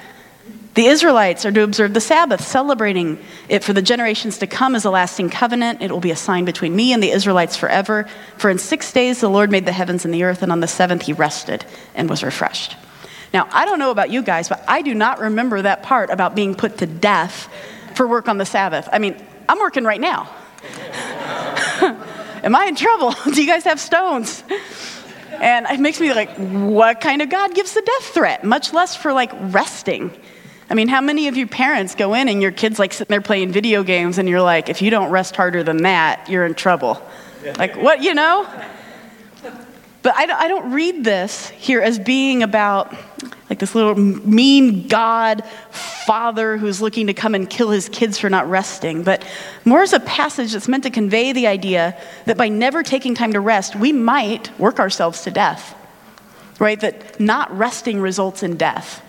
The 0.74 0.86
Israelites 0.86 1.44
are 1.44 1.52
to 1.52 1.62
observe 1.62 1.94
the 1.94 2.00
Sabbath, 2.00 2.40
celebrating 2.44 3.18
it 3.48 3.62
for 3.62 3.72
the 3.72 3.82
generations 3.82 4.38
to 4.38 4.46
come 4.48 4.74
as 4.74 4.84
a 4.84 4.90
lasting 4.90 5.30
covenant. 5.30 5.82
It 5.82 5.90
will 5.92 6.00
be 6.00 6.10
a 6.10 6.16
sign 6.16 6.44
between 6.44 6.74
me 6.74 6.92
and 6.92 7.00
the 7.02 7.10
Israelites 7.10 7.56
forever. 7.56 8.08
For 8.38 8.50
in 8.50 8.58
six 8.58 8.90
days 8.92 9.20
the 9.20 9.28
Lord 9.28 9.52
made 9.52 9.66
the 9.66 9.72
heavens 9.72 10.04
and 10.04 10.12
the 10.12 10.24
earth, 10.24 10.42
and 10.42 10.50
on 10.50 10.60
the 10.60 10.66
seventh 10.66 11.02
he 11.02 11.12
rested 11.12 11.64
and 11.94 12.10
was 12.10 12.24
refreshed. 12.24 12.76
Now, 13.32 13.48
I 13.52 13.66
don't 13.66 13.78
know 13.78 13.90
about 13.90 14.10
you 14.10 14.22
guys, 14.22 14.48
but 14.48 14.64
I 14.66 14.82
do 14.82 14.94
not 14.94 15.20
remember 15.20 15.62
that 15.62 15.82
part 15.82 16.10
about 16.10 16.34
being 16.34 16.54
put 16.54 16.78
to 16.78 16.86
death 16.86 17.48
for 17.94 18.06
work 18.06 18.28
on 18.28 18.38
the 18.38 18.46
Sabbath. 18.46 18.88
I 18.92 18.98
mean, 18.98 19.16
I'm 19.48 19.58
working 19.58 19.84
right 19.84 20.00
now. 20.00 20.28
Am 22.42 22.54
I 22.54 22.66
in 22.66 22.74
trouble? 22.74 23.14
Do 23.32 23.40
you 23.40 23.46
guys 23.46 23.64
have 23.64 23.78
stones? 23.78 24.42
And 25.40 25.66
it 25.66 25.80
makes 25.80 26.00
me 26.00 26.12
like, 26.12 26.30
what 26.36 27.00
kind 27.00 27.22
of 27.22 27.30
God 27.30 27.54
gives 27.54 27.74
the 27.74 27.82
death 27.82 28.14
threat? 28.14 28.44
Much 28.44 28.72
less 28.72 28.94
for 28.96 29.12
like 29.12 29.32
resting. 29.52 30.10
I 30.70 30.74
mean, 30.74 30.88
how 30.88 31.00
many 31.00 31.28
of 31.28 31.36
you 31.36 31.46
parents 31.46 31.94
go 31.94 32.14
in 32.14 32.28
and 32.28 32.40
your 32.40 32.50
kids 32.50 32.78
like 32.78 32.92
sitting 32.92 33.10
there 33.10 33.20
playing 33.20 33.52
video 33.52 33.82
games 33.82 34.18
and 34.18 34.28
you're 34.28 34.42
like, 34.42 34.68
if 34.68 34.80
you 34.80 34.90
don't 34.90 35.10
rest 35.10 35.36
harder 35.36 35.62
than 35.62 35.78
that, 35.78 36.28
you're 36.28 36.46
in 36.46 36.54
trouble? 36.54 37.02
Like, 37.58 37.76
what, 37.76 38.02
you 38.02 38.14
know? 38.14 38.48
But 40.04 40.14
I 40.16 40.26
don't, 40.26 40.38
I 40.38 40.48
don't 40.48 40.72
read 40.72 41.02
this 41.02 41.48
here 41.48 41.80
as 41.80 41.98
being 41.98 42.42
about 42.42 42.94
like 43.48 43.58
this 43.58 43.74
little 43.74 43.94
mean 43.94 44.86
God 44.86 45.44
father 45.70 46.58
who's 46.58 46.82
looking 46.82 47.06
to 47.06 47.14
come 47.14 47.34
and 47.34 47.48
kill 47.48 47.70
his 47.70 47.88
kids 47.88 48.18
for 48.18 48.28
not 48.28 48.48
resting, 48.48 49.02
but 49.02 49.24
more 49.64 49.80
as 49.80 49.94
a 49.94 50.00
passage 50.00 50.52
that's 50.52 50.68
meant 50.68 50.82
to 50.84 50.90
convey 50.90 51.32
the 51.32 51.46
idea 51.46 51.98
that 52.26 52.36
by 52.36 52.48
never 52.48 52.82
taking 52.82 53.14
time 53.14 53.32
to 53.32 53.40
rest, 53.40 53.76
we 53.76 53.92
might 53.92 54.56
work 54.58 54.78
ourselves 54.78 55.22
to 55.22 55.30
death, 55.30 55.74
right? 56.58 56.78
That 56.80 57.18
not 57.18 57.50
resting 57.56 57.98
results 57.98 58.42
in 58.42 58.58
death. 58.58 59.02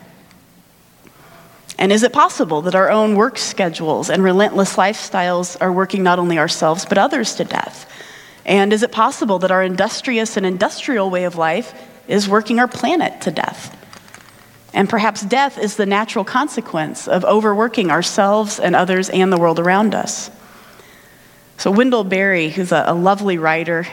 And 1.78 1.92
is 1.92 2.04
it 2.04 2.14
possible 2.14 2.62
that 2.62 2.76
our 2.76 2.90
own 2.90 3.16
work 3.16 3.38
schedules 3.38 4.10
and 4.10 4.24
relentless 4.24 4.78
lifestyles 4.78 5.58
are 5.60 5.74
working 5.74 6.04
not 6.04 6.20
only 6.20 6.40
ourselves 6.40 6.86
but 6.86 6.98
others 6.98 7.36
to 7.36 7.44
death? 7.44 7.92
And 8.46 8.72
is 8.72 8.84
it 8.84 8.92
possible 8.92 9.40
that 9.40 9.52
our 9.52 9.64
industrious 9.64 10.38
and 10.38 10.46
industrial 10.46 11.10
way 11.10 11.24
of 11.24 11.36
life 11.36 11.74
is 12.08 12.30
working 12.30 12.60
our 12.60 12.68
planet 12.68 13.22
to 13.22 13.32
death? 13.32 13.76
And 14.74 14.90
perhaps 14.90 15.22
death 15.22 15.58
is 15.58 15.78
the 15.78 15.86
natural 15.86 16.26
consequence 16.26 17.08
of 17.08 17.24
overworking 17.24 17.90
ourselves 17.90 18.60
and 18.60 18.76
others 18.76 19.10
and 19.10 19.32
the 19.32 19.38
world 19.38 19.60
around 19.60 19.96
us. 19.96 20.30
So, 21.58 21.72
Wendell 21.72 22.04
Berry, 22.04 22.50
who's 22.50 22.74
a, 22.74 22.84
a 22.88 22.94
lovely 22.94 23.38
writer, 23.38 23.88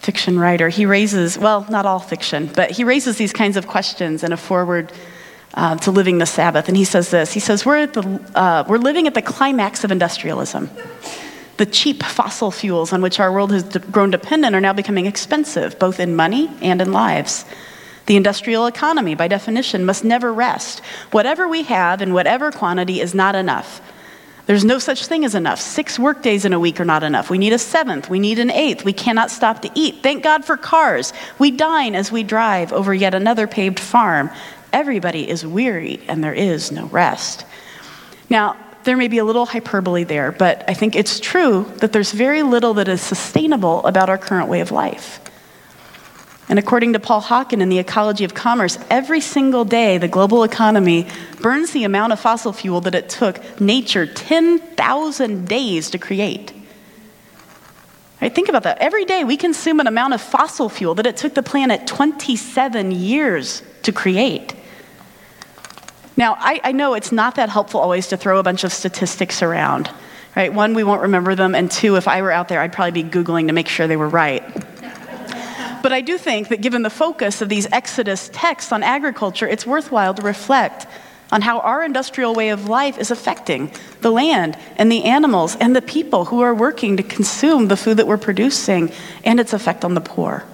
fiction 0.00 0.38
writer, 0.38 0.68
he 0.68 0.84
raises, 0.84 1.38
well, 1.38 1.66
not 1.70 1.86
all 1.86 1.98
fiction, 1.98 2.50
but 2.54 2.70
he 2.70 2.84
raises 2.84 3.16
these 3.16 3.32
kinds 3.32 3.56
of 3.56 3.66
questions 3.66 4.22
in 4.22 4.32
a 4.32 4.36
foreword 4.36 4.92
uh, 5.54 5.76
to 5.76 5.90
living 5.90 6.18
the 6.18 6.26
Sabbath. 6.26 6.68
And 6.68 6.76
he 6.76 6.84
says 6.84 7.10
this 7.10 7.32
He 7.32 7.40
says, 7.40 7.64
We're, 7.64 7.86
the, 7.86 8.20
uh, 8.34 8.64
we're 8.68 8.78
living 8.78 9.06
at 9.06 9.14
the 9.14 9.22
climax 9.22 9.84
of 9.84 9.90
industrialism. 9.90 10.70
The 11.62 11.70
cheap 11.70 12.02
fossil 12.02 12.50
fuels 12.50 12.92
on 12.92 13.02
which 13.02 13.20
our 13.20 13.32
world 13.32 13.52
has 13.52 13.62
grown 13.92 14.10
dependent 14.10 14.56
are 14.56 14.60
now 14.60 14.72
becoming 14.72 15.06
expensive, 15.06 15.78
both 15.78 16.00
in 16.00 16.16
money 16.16 16.50
and 16.60 16.82
in 16.82 16.90
lives. 16.90 17.44
The 18.06 18.16
industrial 18.16 18.66
economy, 18.66 19.14
by 19.14 19.28
definition, 19.28 19.84
must 19.84 20.02
never 20.02 20.34
rest. 20.34 20.80
Whatever 21.12 21.46
we 21.46 21.62
have 21.62 22.02
in 22.02 22.14
whatever 22.14 22.50
quantity 22.50 23.00
is 23.00 23.14
not 23.14 23.36
enough. 23.36 23.80
There's 24.46 24.64
no 24.64 24.80
such 24.80 25.06
thing 25.06 25.24
as 25.24 25.36
enough. 25.36 25.60
Six 25.60 26.00
workdays 26.00 26.44
in 26.44 26.52
a 26.52 26.58
week 26.58 26.80
are 26.80 26.84
not 26.84 27.04
enough. 27.04 27.30
We 27.30 27.38
need 27.38 27.52
a 27.52 27.58
seventh. 27.58 28.10
We 28.10 28.18
need 28.18 28.40
an 28.40 28.50
eighth. 28.50 28.84
We 28.84 28.92
cannot 28.92 29.30
stop 29.30 29.62
to 29.62 29.70
eat. 29.76 30.02
Thank 30.02 30.24
God 30.24 30.44
for 30.44 30.56
cars. 30.56 31.12
We 31.38 31.52
dine 31.52 31.94
as 31.94 32.10
we 32.10 32.24
drive 32.24 32.72
over 32.72 32.92
yet 32.92 33.14
another 33.14 33.46
paved 33.46 33.78
farm. 33.78 34.30
Everybody 34.72 35.30
is 35.30 35.46
weary 35.46 36.00
and 36.08 36.24
there 36.24 36.34
is 36.34 36.72
no 36.72 36.86
rest. 36.86 37.44
Now, 38.28 38.56
there 38.84 38.96
may 38.96 39.08
be 39.08 39.18
a 39.18 39.24
little 39.24 39.46
hyperbole 39.46 40.04
there, 40.04 40.32
but 40.32 40.64
I 40.68 40.74
think 40.74 40.96
it's 40.96 41.20
true 41.20 41.70
that 41.76 41.92
there's 41.92 42.12
very 42.12 42.42
little 42.42 42.74
that 42.74 42.88
is 42.88 43.00
sustainable 43.00 43.84
about 43.86 44.08
our 44.08 44.18
current 44.18 44.48
way 44.48 44.60
of 44.60 44.70
life. 44.70 45.20
And 46.48 46.58
according 46.58 46.92
to 46.92 47.00
Paul 47.00 47.22
Hawken 47.22 47.62
in 47.62 47.68
The 47.68 47.78
Ecology 47.78 48.24
of 48.24 48.34
Commerce, 48.34 48.78
every 48.90 49.20
single 49.20 49.64
day 49.64 49.98
the 49.98 50.08
global 50.08 50.44
economy 50.44 51.06
burns 51.40 51.70
the 51.70 51.84
amount 51.84 52.12
of 52.12 52.20
fossil 52.20 52.52
fuel 52.52 52.80
that 52.82 52.94
it 52.94 53.08
took 53.08 53.60
nature 53.60 54.06
10,000 54.06 55.48
days 55.48 55.90
to 55.90 55.98
create. 55.98 56.52
Right, 58.20 58.34
think 58.34 58.48
about 58.48 58.64
that. 58.64 58.78
Every 58.78 59.04
day 59.04 59.24
we 59.24 59.36
consume 59.36 59.80
an 59.80 59.86
amount 59.86 60.14
of 60.14 60.20
fossil 60.20 60.68
fuel 60.68 60.94
that 60.96 61.06
it 61.06 61.16
took 61.16 61.34
the 61.34 61.42
planet 61.42 61.86
27 61.86 62.92
years 62.92 63.62
to 63.82 63.92
create. 63.92 64.54
Now, 66.16 66.36
I, 66.38 66.60
I, 66.62 66.72
know 66.72 66.94
it's 66.94 67.10
not 67.10 67.36
that 67.36 67.48
helpful 67.48 67.80
always 67.80 68.08
to 68.08 68.16
throw 68.16 68.38
a 68.38 68.42
bunch 68.42 68.64
of 68.64 68.72
statistics 68.72 69.42
around, 69.42 69.90
right? 70.36 70.52
One, 70.52 70.74
we 70.74 70.84
won't 70.84 71.02
remember 71.02 71.34
them, 71.34 71.54
and 71.54 71.70
two, 71.70 71.96
if 71.96 72.06
I 72.06 72.20
were 72.20 72.30
out 72.30 72.48
there, 72.48 72.60
I'd 72.60 72.72
probably 72.72 73.02
be 73.02 73.08
Googling 73.08 73.46
to 73.46 73.54
make 73.54 73.68
sure 73.68 73.86
they 73.86 73.96
were 73.96 74.08
right. 74.08 74.42
But 75.82 75.92
I 75.92 76.00
do 76.00 76.16
think 76.16 76.48
that 76.48 76.60
given 76.60 76.82
the 76.82 76.90
focus 76.90 77.42
of 77.42 77.48
these 77.48 77.66
Exodus 77.72 78.30
texts 78.32 78.72
on 78.72 78.82
agriculture, 78.82 79.48
it's 79.48 79.66
worthwhile 79.66 80.14
to 80.14 80.22
reflect 80.22 80.86
on 81.32 81.40
how 81.40 81.60
our 81.60 81.82
industrial 81.82 82.34
way 82.34 82.50
of 82.50 82.68
life 82.68 82.98
is 82.98 83.10
affecting 83.10 83.72
the 84.02 84.10
land 84.10 84.56
and 84.76 84.92
the 84.92 85.04
animals 85.04 85.56
and 85.56 85.74
the 85.74 85.82
people 85.82 86.26
who 86.26 86.42
are 86.42 86.54
working 86.54 86.98
to 86.98 87.02
consume 87.02 87.68
the 87.68 87.76
food 87.76 87.96
that 87.96 88.06
we're 88.06 88.18
producing 88.18 88.92
and 89.24 89.40
its 89.40 89.52
effect 89.54 89.84
on 89.84 89.94
the 89.94 90.00
poor. 90.00 90.44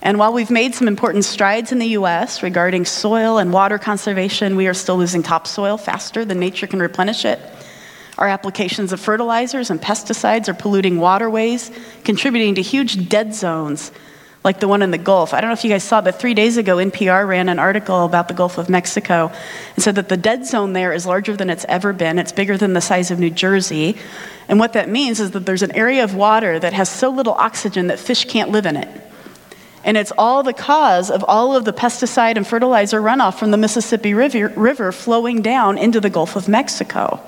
And 0.00 0.18
while 0.18 0.32
we've 0.32 0.50
made 0.50 0.74
some 0.74 0.88
important 0.88 1.24
strides 1.24 1.72
in 1.72 1.78
the 1.78 1.88
US 1.88 2.42
regarding 2.42 2.84
soil 2.84 3.38
and 3.38 3.52
water 3.52 3.78
conservation, 3.78 4.56
we 4.56 4.66
are 4.68 4.74
still 4.74 4.96
losing 4.96 5.22
topsoil 5.22 5.76
faster 5.76 6.24
than 6.24 6.38
nature 6.38 6.66
can 6.66 6.80
replenish 6.80 7.24
it. 7.24 7.40
Our 8.16 8.28
applications 8.28 8.92
of 8.92 9.00
fertilizers 9.00 9.70
and 9.70 9.80
pesticides 9.80 10.48
are 10.48 10.54
polluting 10.54 10.98
waterways, 10.98 11.70
contributing 12.04 12.56
to 12.56 12.62
huge 12.62 13.08
dead 13.08 13.34
zones 13.34 13.92
like 14.44 14.60
the 14.60 14.68
one 14.68 14.82
in 14.82 14.90
the 14.90 14.98
Gulf. 14.98 15.34
I 15.34 15.40
don't 15.40 15.50
know 15.50 15.54
if 15.54 15.64
you 15.64 15.70
guys 15.70 15.84
saw, 15.84 16.00
but 16.00 16.18
three 16.18 16.34
days 16.34 16.56
ago, 16.56 16.76
NPR 16.76 17.26
ran 17.26 17.48
an 17.48 17.58
article 17.58 18.04
about 18.04 18.28
the 18.28 18.34
Gulf 18.34 18.56
of 18.56 18.68
Mexico 18.68 19.32
and 19.74 19.82
said 19.82 19.96
that 19.96 20.08
the 20.08 20.16
dead 20.16 20.46
zone 20.46 20.72
there 20.72 20.92
is 20.92 21.06
larger 21.06 21.36
than 21.36 21.50
it's 21.50 21.66
ever 21.68 21.92
been. 21.92 22.18
It's 22.18 22.32
bigger 22.32 22.56
than 22.56 22.72
the 22.72 22.80
size 22.80 23.10
of 23.10 23.18
New 23.18 23.30
Jersey. 23.30 23.96
And 24.48 24.58
what 24.58 24.74
that 24.74 24.88
means 24.88 25.20
is 25.20 25.32
that 25.32 25.44
there's 25.44 25.62
an 25.62 25.72
area 25.72 26.04
of 26.04 26.14
water 26.14 26.58
that 26.58 26.72
has 26.72 26.88
so 26.88 27.10
little 27.10 27.34
oxygen 27.34 27.88
that 27.88 27.98
fish 27.98 28.24
can't 28.24 28.50
live 28.50 28.64
in 28.64 28.76
it. 28.76 29.07
And 29.88 29.96
it's 29.96 30.12
all 30.18 30.42
the 30.42 30.52
cause 30.52 31.10
of 31.10 31.24
all 31.26 31.56
of 31.56 31.64
the 31.64 31.72
pesticide 31.72 32.36
and 32.36 32.46
fertilizer 32.46 33.00
runoff 33.00 33.38
from 33.38 33.52
the 33.52 33.56
Mississippi 33.56 34.12
River, 34.12 34.48
River 34.54 34.92
flowing 34.92 35.40
down 35.40 35.78
into 35.78 35.98
the 35.98 36.10
Gulf 36.10 36.36
of 36.36 36.46
Mexico. 36.46 37.18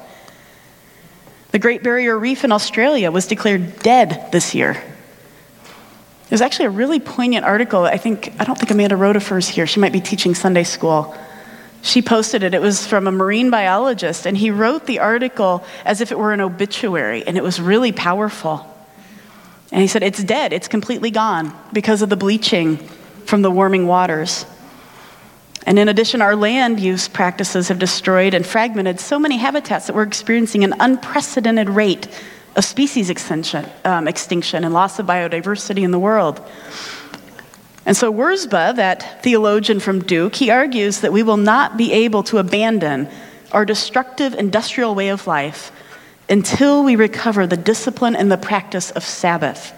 The 1.52 1.58
Great 1.58 1.82
Barrier 1.82 2.18
Reef 2.18 2.44
in 2.44 2.52
Australia 2.52 3.10
was 3.10 3.26
declared 3.26 3.78
dead 3.78 4.28
this 4.30 4.54
year. 4.54 4.76
Was 6.30 6.42
actually 6.42 6.66
a 6.66 6.70
really 6.70 7.00
poignant 7.00 7.46
article. 7.46 7.84
I 7.84 7.96
think, 7.96 8.34
I 8.38 8.44
don't 8.44 8.58
think 8.58 8.70
Amanda 8.70 8.94
Rodefers 8.94 9.48
here. 9.48 9.66
She 9.66 9.80
might 9.80 9.94
be 9.94 10.02
teaching 10.02 10.34
Sunday 10.34 10.64
school. 10.64 11.16
She 11.80 12.02
posted 12.02 12.42
it. 12.42 12.52
It 12.52 12.60
was 12.60 12.86
from 12.86 13.06
a 13.06 13.10
marine 13.10 13.48
biologist, 13.48 14.26
and 14.26 14.36
he 14.36 14.50
wrote 14.50 14.84
the 14.84 14.98
article 14.98 15.64
as 15.86 16.02
if 16.02 16.12
it 16.12 16.18
were 16.18 16.34
an 16.34 16.42
obituary, 16.42 17.26
and 17.26 17.38
it 17.38 17.42
was 17.42 17.58
really 17.58 17.92
powerful. 17.92 18.66
And 19.72 19.80
he 19.80 19.87
said, 19.87 20.02
It's 20.02 20.22
dead, 20.22 20.52
it's 20.52 20.68
completely 20.68 21.11
gone 21.11 21.56
because 21.72 22.02
of 22.02 22.09
the 22.09 22.16
bleaching 22.16 22.76
from 23.26 23.42
the 23.42 23.50
warming 23.50 23.87
waters. 23.87 24.46
And 25.66 25.78
in 25.78 25.88
addition, 25.88 26.22
our 26.22 26.35
land 26.35 26.80
use 26.80 27.06
practices 27.06 27.68
have 27.68 27.78
destroyed 27.78 28.35
and 28.35 28.44
fragmented 28.44 28.98
so 28.98 29.18
many 29.18 29.37
habitats 29.37 29.87
that 29.87 29.94
we're 29.94 30.02
experiencing 30.02 30.64
an 30.64 30.74
unprecedented 30.80 31.68
rate 31.68 32.09
of 32.56 32.64
species 32.64 33.11
extinction, 33.11 33.66
um, 33.85 34.09
extinction 34.09 34.64
and 34.64 34.74
loss 34.74 34.98
of 34.98 35.06
biodiversity 35.06 35.83
in 35.83 35.90
the 35.90 35.98
world. 35.98 36.40
And 37.87 37.96
so, 37.96 38.12
Wirzba, 38.12 38.76
that 38.76 39.22
theologian 39.22 39.80
from 39.80 40.02
Duke, 40.02 40.35
he 40.35 40.50
argues 40.50 41.00
that 41.00 41.12
we 41.12 41.22
will 41.22 41.37
not 41.37 41.76
be 41.76 41.92
able 41.92 42.22
to 42.24 42.38
abandon 42.38 43.09
our 43.52 43.64
destructive 43.64 44.35
industrial 44.35 44.94
way 44.94 45.09
of 45.09 45.26
life 45.26 45.72
until 46.30 46.84
we 46.84 46.94
recover 46.94 47.46
the 47.46 47.56
discipline 47.56 48.14
and 48.14 48.30
the 48.30 48.38
practice 48.38 48.92
of 48.92 49.04
Sabbath. 49.04 49.74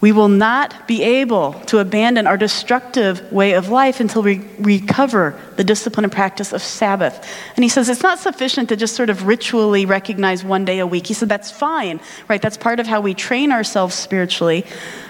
We 0.00 0.12
will 0.12 0.28
not 0.28 0.86
be 0.86 1.02
able 1.02 1.54
to 1.66 1.78
abandon 1.78 2.26
our 2.26 2.36
destructive 2.36 3.32
way 3.32 3.54
of 3.54 3.70
life 3.70 3.98
until 3.98 4.22
we 4.22 4.46
recover 4.58 5.40
the 5.56 5.64
discipline 5.64 6.04
and 6.04 6.12
practice 6.12 6.52
of 6.52 6.60
Sabbath. 6.60 7.26
And 7.56 7.64
he 7.64 7.68
says 7.70 7.88
it's 7.88 8.02
not 8.02 8.18
sufficient 8.18 8.68
to 8.68 8.76
just 8.76 8.94
sort 8.94 9.08
of 9.08 9.26
ritually 9.26 9.86
recognize 9.86 10.44
one 10.44 10.66
day 10.66 10.80
a 10.80 10.86
week. 10.86 11.06
He 11.06 11.14
said 11.14 11.30
that's 11.30 11.50
fine, 11.50 11.98
right? 12.28 12.42
That's 12.42 12.58
part 12.58 12.78
of 12.78 12.86
how 12.86 13.00
we 13.00 13.14
train 13.14 13.50
ourselves 13.52 13.94
spiritually. 13.94 14.66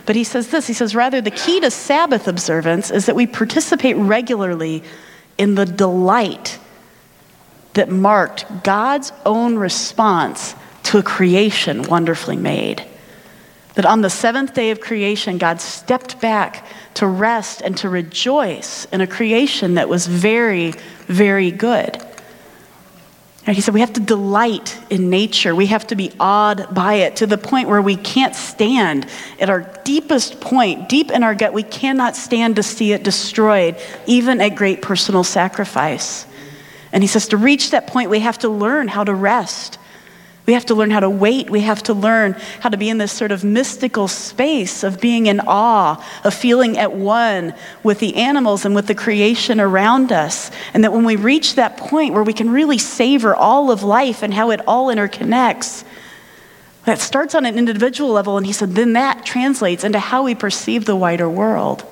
But 0.06 0.14
he 0.14 0.22
says 0.22 0.50
this 0.50 0.68
he 0.68 0.72
says, 0.72 0.94
rather, 0.94 1.20
the 1.20 1.32
key 1.32 1.58
to 1.60 1.70
Sabbath 1.70 2.28
observance 2.28 2.90
is 2.92 3.06
that 3.06 3.16
we 3.16 3.26
participate 3.26 3.96
regularly 3.96 4.84
in 5.36 5.56
the 5.56 5.66
delight 5.66 6.60
that 7.76 7.90
marked 7.90 8.64
God's 8.64 9.12
own 9.24 9.56
response 9.56 10.54
to 10.84 10.98
a 10.98 11.02
creation 11.02 11.82
wonderfully 11.82 12.36
made. 12.36 12.84
That 13.74 13.84
on 13.84 14.00
the 14.00 14.08
seventh 14.08 14.54
day 14.54 14.70
of 14.70 14.80
creation, 14.80 15.36
God 15.36 15.60
stepped 15.60 16.18
back 16.20 16.66
to 16.94 17.06
rest 17.06 17.60
and 17.60 17.76
to 17.78 17.90
rejoice 17.90 18.86
in 18.86 19.02
a 19.02 19.06
creation 19.06 19.74
that 19.74 19.90
was 19.90 20.06
very, 20.06 20.72
very 21.06 21.50
good. 21.50 22.02
And 23.44 23.54
he 23.54 23.60
said, 23.60 23.74
We 23.74 23.80
have 23.80 23.92
to 23.92 24.00
delight 24.00 24.78
in 24.88 25.10
nature. 25.10 25.54
We 25.54 25.66
have 25.66 25.86
to 25.88 25.96
be 25.96 26.12
awed 26.18 26.74
by 26.74 26.94
it 26.94 27.16
to 27.16 27.26
the 27.26 27.36
point 27.36 27.68
where 27.68 27.82
we 27.82 27.96
can't 27.96 28.34
stand 28.34 29.06
at 29.38 29.50
our 29.50 29.70
deepest 29.84 30.40
point, 30.40 30.88
deep 30.88 31.10
in 31.10 31.22
our 31.22 31.34
gut, 31.34 31.52
we 31.52 31.62
cannot 31.62 32.16
stand 32.16 32.56
to 32.56 32.62
see 32.62 32.92
it 32.92 33.02
destroyed, 33.02 33.76
even 34.06 34.40
at 34.40 34.56
great 34.56 34.80
personal 34.80 35.24
sacrifice. 35.24 36.26
And 36.92 37.02
he 37.02 37.06
says, 37.06 37.28
To 37.28 37.36
reach 37.36 37.70
that 37.70 37.86
point, 37.86 38.10
we 38.10 38.20
have 38.20 38.38
to 38.38 38.48
learn 38.48 38.88
how 38.88 39.04
to 39.04 39.14
rest 39.14 39.78
we 40.46 40.52
have 40.52 40.66
to 40.66 40.74
learn 40.76 40.92
how 40.92 41.00
to 41.00 41.10
wait. 41.10 41.50
We 41.50 41.60
have 41.62 41.82
to 41.84 41.94
learn 41.94 42.34
how 42.60 42.68
to 42.68 42.76
be 42.76 42.88
in 42.88 42.98
this 42.98 43.10
sort 43.10 43.32
of 43.32 43.42
mystical 43.42 44.06
space 44.06 44.84
of 44.84 45.00
being 45.00 45.26
in 45.26 45.40
awe, 45.40 46.02
of 46.22 46.34
feeling 46.34 46.78
at 46.78 46.92
one 46.92 47.52
with 47.82 47.98
the 47.98 48.14
animals 48.14 48.64
and 48.64 48.74
with 48.74 48.86
the 48.86 48.94
creation 48.94 49.60
around 49.60 50.12
us. 50.12 50.52
And 50.72 50.84
that 50.84 50.92
when 50.92 51.04
we 51.04 51.16
reach 51.16 51.56
that 51.56 51.76
point 51.76 52.14
where 52.14 52.22
we 52.22 52.32
can 52.32 52.50
really 52.50 52.78
savor 52.78 53.34
all 53.34 53.72
of 53.72 53.82
life 53.82 54.22
and 54.22 54.32
how 54.32 54.52
it 54.52 54.60
all 54.68 54.86
interconnects, 54.86 55.84
that 56.84 57.00
starts 57.00 57.34
on 57.34 57.44
an 57.44 57.58
individual 57.58 58.10
level. 58.10 58.36
And 58.36 58.46
he 58.46 58.52
said, 58.52 58.76
then 58.76 58.92
that 58.92 59.26
translates 59.26 59.82
into 59.82 59.98
how 59.98 60.22
we 60.22 60.36
perceive 60.36 60.84
the 60.84 60.94
wider 60.94 61.28
world 61.28 61.84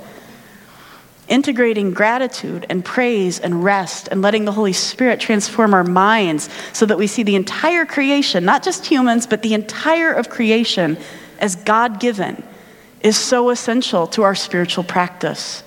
integrating 1.29 1.93
gratitude 1.93 2.67
and 2.69 2.85
praise 2.85 3.39
and 3.41 3.65
rest 3.65 4.09
and 4.09 4.23
letting 4.23 4.45
the 4.45 4.53
Holy 4.53 4.73
Spirit 4.73 5.21
transform 5.21 5.73
our 5.75 5.85
minds 5.85 6.49
so 6.73 6.87
that 6.87 6.99
we 6.99 7.07
see 7.07 7.23
the 7.23 7.37
entire 7.37 7.87
creation, 7.87 8.45
not 8.45 8.63
just 8.63 8.87
humans, 8.87 9.27
but 9.27 9.43
the 9.43 9.55
entire 9.55 10.13
of 10.13 10.29
creation 10.29 10.97
as 11.39 11.57
God 11.57 12.01
given, 12.01 12.43
is 13.01 13.17
so 13.17 13.51
essential 13.51 14.07
to 14.09 14.23
our 14.23 14.35
spiritual 14.35 14.85
practice. 14.85 15.63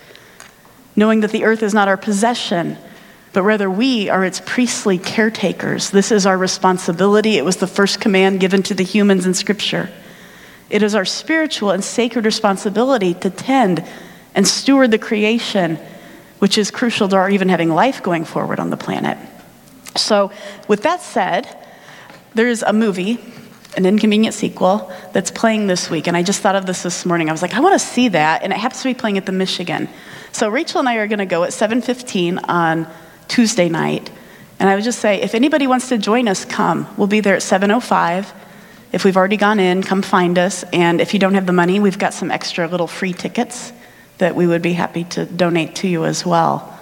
Knowing 0.95 1.19
that 1.21 1.31
the 1.31 1.43
earth 1.43 1.61
is 1.61 1.73
not 1.73 1.87
our 1.87 1.97
possession, 1.97 2.77
but 3.33 3.43
rather 3.43 3.69
we 3.69 4.09
are 4.09 4.25
its 4.25 4.41
priestly 4.45 4.97
caretakers. 4.97 5.91
This 5.91 6.11
is 6.11 6.25
our 6.25 6.37
responsibility. 6.37 7.37
It 7.37 7.45
was 7.45 7.57
the 7.57 7.67
first 7.67 8.01
command 8.01 8.39
given 8.39 8.63
to 8.63 8.73
the 8.73 8.83
humans 8.83 9.25
in 9.25 9.35
Scripture. 9.35 9.89
It 10.69 10.81
is 10.81 10.95
our 10.95 11.05
spiritual 11.05 11.71
and 11.71 11.83
sacred 11.83 12.25
responsibility 12.25 13.13
to 13.15 13.29
tend 13.29 13.85
and 14.35 14.47
steward 14.47 14.91
the 14.91 14.99
creation, 14.99 15.77
which 16.39 16.57
is 16.57 16.71
crucial 16.71 17.07
to 17.09 17.15
our 17.15 17.29
even 17.29 17.49
having 17.49 17.69
life 17.69 18.03
going 18.03 18.25
forward 18.25 18.59
on 18.59 18.69
the 18.69 18.77
planet. 18.77 19.17
So, 19.95 20.31
with 20.67 20.83
that 20.83 21.01
said, 21.01 21.47
there's 22.35 22.61
a 22.61 22.71
movie, 22.71 23.19
an 23.75 23.85
inconvenient 23.85 24.35
sequel, 24.35 24.91
that's 25.11 25.31
playing 25.31 25.67
this 25.67 25.89
week. 25.89 26.07
And 26.07 26.15
I 26.15 26.23
just 26.23 26.41
thought 26.41 26.55
of 26.55 26.65
this 26.65 26.83
this 26.83 27.05
morning. 27.05 27.29
I 27.29 27.31
was 27.31 27.41
like, 27.41 27.55
I 27.55 27.59
want 27.59 27.79
to 27.79 27.85
see 27.85 28.09
that. 28.09 28.43
And 28.43 28.53
it 28.53 28.57
happens 28.57 28.81
to 28.83 28.89
be 28.89 28.93
playing 28.93 29.17
at 29.17 29.25
the 29.25 29.31
Michigan. 29.31 29.89
So 30.31 30.49
Rachel 30.49 30.79
and 30.79 30.87
I 30.87 30.95
are 30.95 31.07
going 31.07 31.19
to 31.19 31.25
go 31.25 31.43
at 31.43 31.49
7.15 31.49 32.47
on 32.47 32.87
Tuesday 33.27 33.69
night. 33.69 34.11
And 34.59 34.69
I 34.69 34.75
would 34.75 34.83
just 34.83 34.99
say, 34.99 35.21
if 35.21 35.35
anybody 35.35 35.67
wants 35.67 35.89
to 35.89 35.97
join 35.97 36.27
us, 36.27 36.45
come. 36.45 36.87
We'll 36.97 37.07
be 37.07 37.19
there 37.19 37.35
at 37.35 37.41
7.05. 37.41 38.31
If 38.91 39.03
we've 39.03 39.17
already 39.17 39.37
gone 39.37 39.59
in, 39.59 39.83
come 39.83 40.01
find 40.01 40.37
us. 40.37 40.63
And 40.71 41.01
if 41.01 41.13
you 41.13 41.19
don't 41.19 41.33
have 41.33 41.45
the 41.45 41.53
money, 41.53 41.79
we've 41.79 41.99
got 41.99 42.13
some 42.13 42.31
extra 42.31 42.67
little 42.67 42.87
free 42.87 43.13
tickets 43.13 43.73
that 44.17 44.35
we 44.35 44.47
would 44.47 44.61
be 44.61 44.73
happy 44.73 45.03
to 45.05 45.25
donate 45.25 45.75
to 45.75 45.87
you 45.87 46.05
as 46.05 46.25
well. 46.25 46.77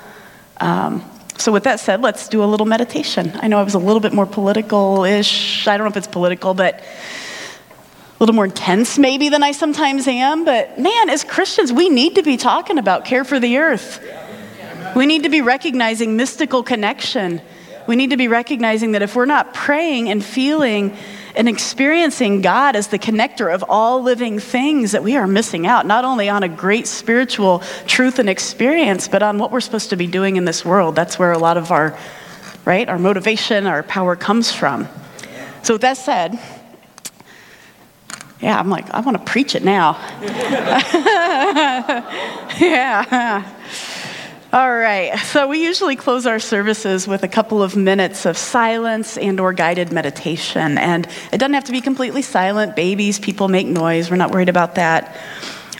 Um, 0.57 1.03
so, 1.37 1.51
with 1.51 1.63
that 1.63 1.79
said, 1.79 2.01
let's 2.01 2.29
do 2.29 2.43
a 2.43 2.45
little 2.45 2.65
meditation. 2.65 3.31
I 3.41 3.47
know 3.47 3.59
I 3.59 3.63
was 3.63 3.73
a 3.73 3.79
little 3.79 3.99
bit 3.99 4.13
more 4.13 4.25
political 4.25 5.03
ish. 5.03 5.67
I 5.67 5.77
don't 5.77 5.85
know 5.85 5.91
if 5.91 5.97
it's 5.97 6.07
political, 6.07 6.53
but 6.53 6.75
a 6.79 6.83
little 8.21 8.35
more 8.35 8.45
intense 8.45 8.97
maybe 8.97 9.27
than 9.27 9.43
I 9.43 9.51
sometimes 9.51 10.07
am. 10.07 10.45
But 10.45 10.79
man, 10.79 11.09
as 11.09 11.25
Christians, 11.25 11.73
we 11.73 11.89
need 11.89 12.15
to 12.15 12.23
be 12.23 12.37
talking 12.37 12.77
about 12.77 13.03
care 13.03 13.25
for 13.25 13.39
the 13.39 13.57
earth. 13.57 14.01
We 14.95 15.05
need 15.05 15.23
to 15.23 15.29
be 15.29 15.41
recognizing 15.41 16.15
mystical 16.15 16.63
connection. 16.63 17.41
We 17.87 17.95
need 17.95 18.09
to 18.09 18.17
be 18.17 18.27
recognizing 18.27 18.93
that 18.93 19.01
if 19.01 19.15
we're 19.15 19.25
not 19.25 19.53
praying 19.53 20.09
and 20.09 20.23
feeling 20.23 20.95
and 21.35 21.47
experiencing 21.49 22.41
God 22.41 22.75
as 22.75 22.87
the 22.87 22.97
connector 22.97 23.53
of 23.53 23.63
all 23.67 24.01
living 24.01 24.39
things 24.39 24.93
that 24.93 25.03
we 25.03 25.15
are 25.17 25.27
missing 25.27 25.67
out, 25.67 25.85
not 25.85 26.05
only 26.05 26.29
on 26.29 26.43
a 26.43 26.47
great 26.47 26.87
spiritual 26.87 27.59
truth 27.85 28.19
and 28.19 28.29
experience, 28.29 29.07
but 29.07 29.21
on 29.21 29.37
what 29.37 29.51
we're 29.51 29.59
supposed 29.59 29.89
to 29.91 29.97
be 29.97 30.07
doing 30.07 30.37
in 30.37 30.45
this 30.45 30.65
world. 30.65 30.95
That's 30.95 31.19
where 31.19 31.31
a 31.31 31.37
lot 31.37 31.57
of 31.57 31.71
our, 31.71 31.97
right, 32.63 32.87
our 32.89 32.99
motivation, 32.99 33.67
our 33.67 33.83
power 33.83 34.15
comes 34.15 34.51
from. 34.51 34.87
So, 35.63 35.75
with 35.75 35.81
that 35.81 35.97
said, 35.97 36.39
yeah, 38.41 38.59
I'm 38.59 38.69
like, 38.69 38.89
I 38.91 38.99
want 38.99 39.17
to 39.17 39.23
preach 39.23 39.55
it 39.55 39.63
now. 39.63 39.97
yeah. 42.59 43.43
All 44.55 44.73
right. 44.73 45.19
So 45.19 45.49
we 45.49 45.61
usually 45.61 45.97
close 45.97 46.25
our 46.25 46.39
services 46.39 47.09
with 47.09 47.23
a 47.23 47.27
couple 47.27 47.61
of 47.61 47.75
minutes 47.75 48.25
of 48.25 48.37
silence 48.37 49.17
and 49.17 49.37
or 49.37 49.51
guided 49.51 49.91
meditation. 49.91 50.77
And 50.77 51.05
it 51.33 51.39
doesn't 51.39 51.55
have 51.55 51.65
to 51.65 51.73
be 51.73 51.81
completely 51.81 52.21
silent. 52.21 52.73
Babies, 52.73 53.19
people 53.19 53.49
make 53.49 53.67
noise. 53.67 54.09
We're 54.09 54.15
not 54.15 54.31
worried 54.31 54.47
about 54.47 54.75
that. 54.75 55.13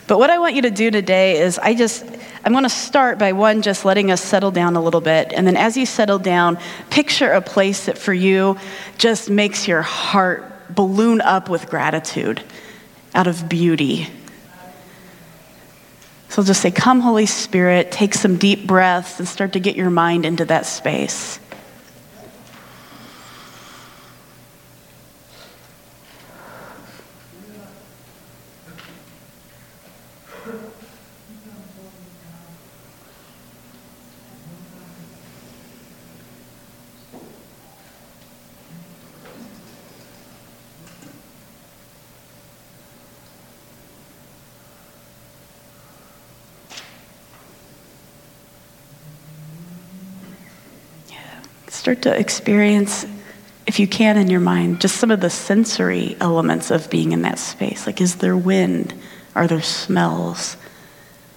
But 0.08 0.20
what 0.20 0.30
I 0.30 0.40
want 0.40 0.56
you 0.56 0.64
to 0.64 0.72
do 0.72 0.92
today 0.92 1.40
is 1.40 1.58
I 1.58 1.74
just 1.74 2.06
I'm 2.44 2.52
going 2.52 2.66
to 2.66 2.70
start 2.70 3.18
by 3.18 3.32
one 3.32 3.62
just 3.62 3.86
letting 3.86 4.12
us 4.12 4.22
settle 4.22 4.52
down 4.52 4.76
a 4.76 4.84
little 4.84 5.00
bit. 5.00 5.32
And 5.32 5.48
then 5.48 5.56
as 5.56 5.78
you 5.78 5.86
settle 5.86 6.20
down, 6.20 6.58
picture 6.90 7.32
a 7.32 7.40
place 7.40 7.86
that 7.86 7.98
for 7.98 8.14
you 8.14 8.58
just 8.98 9.30
makes 9.30 9.70
your 9.70 9.84
heart 9.84 10.52
balloon 10.76 11.22
up 11.22 11.48
with 11.48 11.70
gratitude 11.70 12.44
out 13.14 13.28
of 13.28 13.48
beauty 13.48 14.10
so 16.36 16.44
just 16.44 16.62
say, 16.62 16.70
Come, 16.70 17.00
Holy 17.00 17.28
Spirit, 17.28 17.94
take 17.94 18.14
some 18.14 18.36
deep 18.36 18.68
breaths 18.68 19.20
and 19.20 19.28
start 19.28 19.54
to 19.54 19.62
get 19.62 19.78
your 19.78 19.90
mind 19.90 20.26
into 20.26 20.44
that 20.44 20.66
space. 20.66 21.40
Start 51.86 52.02
to 52.02 52.20
experience, 52.20 53.06
if 53.68 53.80
you 53.80 53.88
can 53.88 54.18
in 54.18 54.28
your 54.28 54.40
mind, 54.40 54.82
just 54.82 54.96
some 54.96 55.12
of 55.12 55.20
the 55.22 55.30
sensory 55.30 56.18
elements 56.20 56.72
of 56.72 56.90
being 56.90 57.12
in 57.12 57.22
that 57.22 57.38
space. 57.38 57.86
Like, 57.86 58.02
is 58.02 58.16
there 58.16 58.36
wind? 58.36 58.92
Are 59.36 59.46
there 59.46 59.62
smells? 59.62 60.58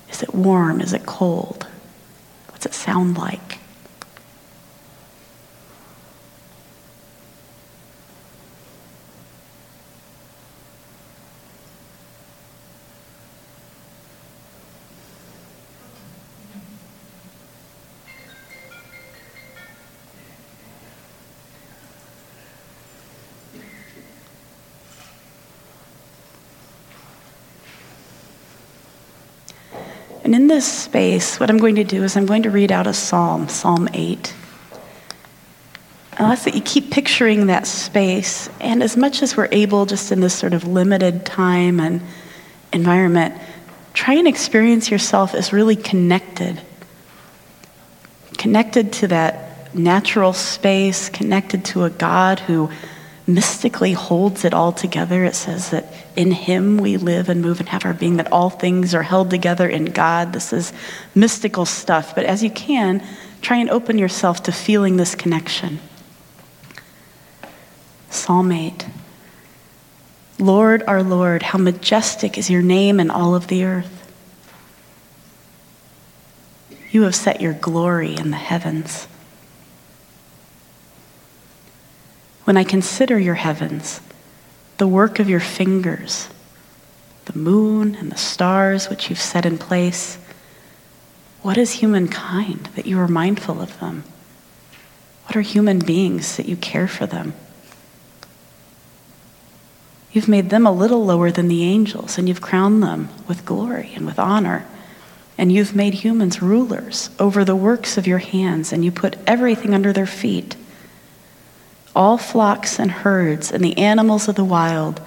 Is 0.08 0.22
it 0.22 0.34
warm? 0.34 0.80
Is 0.80 0.94
it 0.94 1.04
cold? 1.04 1.66
What's 2.46 2.64
it 2.64 2.72
sound 2.72 3.18
like? 3.18 3.47
And 30.28 30.34
in 30.34 30.46
this 30.46 30.70
space, 30.70 31.40
what 31.40 31.48
I'm 31.48 31.56
going 31.56 31.76
to 31.76 31.84
do 31.84 32.04
is 32.04 32.14
I'm 32.14 32.26
going 32.26 32.42
to 32.42 32.50
read 32.50 32.70
out 32.70 32.86
a 32.86 32.92
psalm, 32.92 33.48
Psalm 33.48 33.88
8. 33.94 34.34
And 36.12 36.26
I'll 36.26 36.32
ask 36.32 36.44
that 36.44 36.54
you 36.54 36.60
keep 36.60 36.90
picturing 36.90 37.46
that 37.46 37.66
space. 37.66 38.50
And 38.60 38.82
as 38.82 38.94
much 38.94 39.22
as 39.22 39.38
we're 39.38 39.48
able, 39.52 39.86
just 39.86 40.12
in 40.12 40.20
this 40.20 40.34
sort 40.34 40.52
of 40.52 40.64
limited 40.64 41.24
time 41.24 41.80
and 41.80 42.02
environment, 42.74 43.40
try 43.94 44.12
and 44.16 44.28
experience 44.28 44.90
yourself 44.90 45.34
as 45.34 45.54
really 45.54 45.76
connected. 45.76 46.60
Connected 48.36 48.92
to 48.92 49.08
that 49.08 49.74
natural 49.74 50.34
space, 50.34 51.08
connected 51.08 51.64
to 51.64 51.84
a 51.84 51.90
God 51.90 52.38
who 52.40 52.70
mystically 53.26 53.94
holds 53.94 54.44
it 54.44 54.52
all 54.52 54.72
together. 54.72 55.24
It 55.24 55.34
says 55.34 55.70
that 55.70 55.87
in 56.18 56.32
Him 56.32 56.78
we 56.78 56.96
live 56.96 57.28
and 57.28 57.40
move 57.40 57.60
and 57.60 57.68
have 57.68 57.84
our 57.84 57.94
being, 57.94 58.16
that 58.16 58.32
all 58.32 58.50
things 58.50 58.92
are 58.92 59.04
held 59.04 59.30
together 59.30 59.68
in 59.68 59.84
God. 59.84 60.32
This 60.32 60.52
is 60.52 60.72
mystical 61.14 61.64
stuff. 61.64 62.12
But 62.16 62.24
as 62.24 62.42
you 62.42 62.50
can, 62.50 63.06
try 63.40 63.58
and 63.58 63.70
open 63.70 63.98
yourself 63.98 64.42
to 64.42 64.52
feeling 64.52 64.96
this 64.96 65.14
connection. 65.14 65.78
Psalm 68.10 68.50
8. 68.50 68.84
Lord, 70.40 70.82
our 70.88 71.04
Lord, 71.04 71.44
how 71.44 71.58
majestic 71.58 72.36
is 72.36 72.50
your 72.50 72.62
name 72.62 72.98
in 72.98 73.10
all 73.10 73.36
of 73.36 73.46
the 73.46 73.62
earth. 73.62 73.94
You 76.90 77.02
have 77.02 77.14
set 77.14 77.40
your 77.40 77.52
glory 77.52 78.16
in 78.16 78.32
the 78.32 78.36
heavens. 78.36 79.06
When 82.42 82.56
I 82.56 82.64
consider 82.64 83.20
your 83.20 83.36
heavens, 83.36 84.00
the 84.78 84.88
work 84.88 85.18
of 85.18 85.28
your 85.28 85.40
fingers, 85.40 86.28
the 87.26 87.38
moon 87.38 87.94
and 87.96 88.10
the 88.10 88.16
stars 88.16 88.88
which 88.88 89.10
you've 89.10 89.20
set 89.20 89.44
in 89.44 89.58
place, 89.58 90.18
what 91.42 91.58
is 91.58 91.72
humankind 91.72 92.70
that 92.74 92.86
you 92.86 92.98
are 92.98 93.08
mindful 93.08 93.60
of 93.60 93.78
them? 93.80 94.04
What 95.26 95.36
are 95.36 95.42
human 95.42 95.78
beings 95.78 96.36
that 96.36 96.48
you 96.48 96.56
care 96.56 96.88
for 96.88 97.06
them? 97.06 97.34
You've 100.12 100.28
made 100.28 100.50
them 100.50 100.66
a 100.66 100.72
little 100.72 101.04
lower 101.04 101.30
than 101.30 101.48
the 101.48 101.64
angels, 101.64 102.16
and 102.16 102.28
you've 102.28 102.40
crowned 102.40 102.82
them 102.82 103.10
with 103.28 103.44
glory 103.44 103.92
and 103.94 104.06
with 104.06 104.18
honor. 104.18 104.66
And 105.36 105.52
you've 105.52 105.76
made 105.76 105.94
humans 105.94 106.40
rulers 106.40 107.10
over 107.18 107.44
the 107.44 107.54
works 107.54 107.98
of 107.98 108.06
your 108.06 108.18
hands, 108.18 108.72
and 108.72 108.84
you 108.84 108.90
put 108.90 109.16
everything 109.26 109.74
under 109.74 109.92
their 109.92 110.06
feet 110.06 110.56
all 111.98 112.16
flocks 112.16 112.78
and 112.78 112.92
herds, 112.92 113.50
and 113.50 113.62
the 113.62 113.76
animals 113.76 114.28
of 114.28 114.36
the 114.36 114.44
wild, 114.44 115.00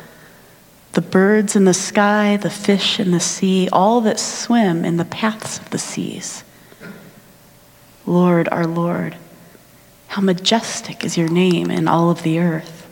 the 0.92 1.02
birds 1.02 1.56
in 1.56 1.64
the 1.64 1.74
sky, 1.74 2.36
the 2.36 2.50
fish 2.50 3.00
in 3.00 3.12
the 3.12 3.20
sea, 3.20 3.70
all 3.72 4.02
that 4.02 4.20
swim 4.20 4.84
in 4.84 4.98
the 4.98 5.06
paths 5.06 5.58
of 5.58 5.70
the 5.70 5.78
seas. 5.78 6.44
Lord, 8.06 8.50
our 8.50 8.68
Lord, 8.68 9.16
how 10.08 10.22
majestic 10.22 11.06
is 11.06 11.18
your 11.18 11.30
name 11.30 11.72
in 11.72 11.88
all 11.88 12.10
of 12.10 12.24
the 12.24 12.40
earth. 12.40 12.86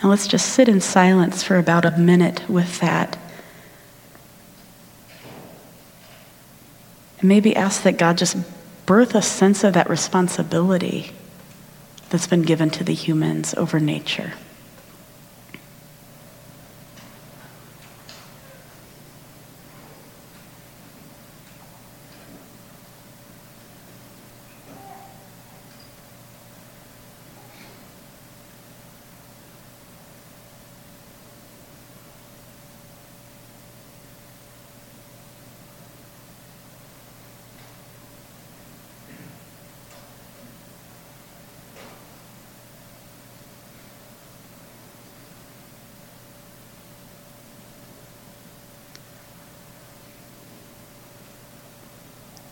And 0.00 0.08
let's 0.08 0.26
just 0.26 0.48
sit 0.48 0.66
in 0.66 0.80
silence 0.80 1.42
for 1.42 1.58
about 1.58 1.84
a 1.84 1.98
minute 1.98 2.48
with 2.48 2.80
that. 2.80 3.18
And 7.20 7.28
maybe 7.28 7.54
ask 7.54 7.82
that 7.82 7.98
God 7.98 8.16
just 8.16 8.38
birth 8.86 9.14
a 9.14 9.22
sense 9.22 9.64
of 9.64 9.74
that 9.74 9.90
responsibility 9.90 11.10
that's 12.08 12.28
been 12.28 12.42
given 12.42 12.70
to 12.70 12.84
the 12.84 12.94
humans 12.94 13.52
over 13.54 13.80
nature. 13.80 14.32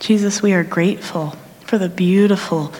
Jesus, 0.04 0.42
we 0.42 0.52
are 0.52 0.64
grateful 0.64 1.30
for 1.60 1.78
the 1.78 1.88
beautiful 1.88 2.74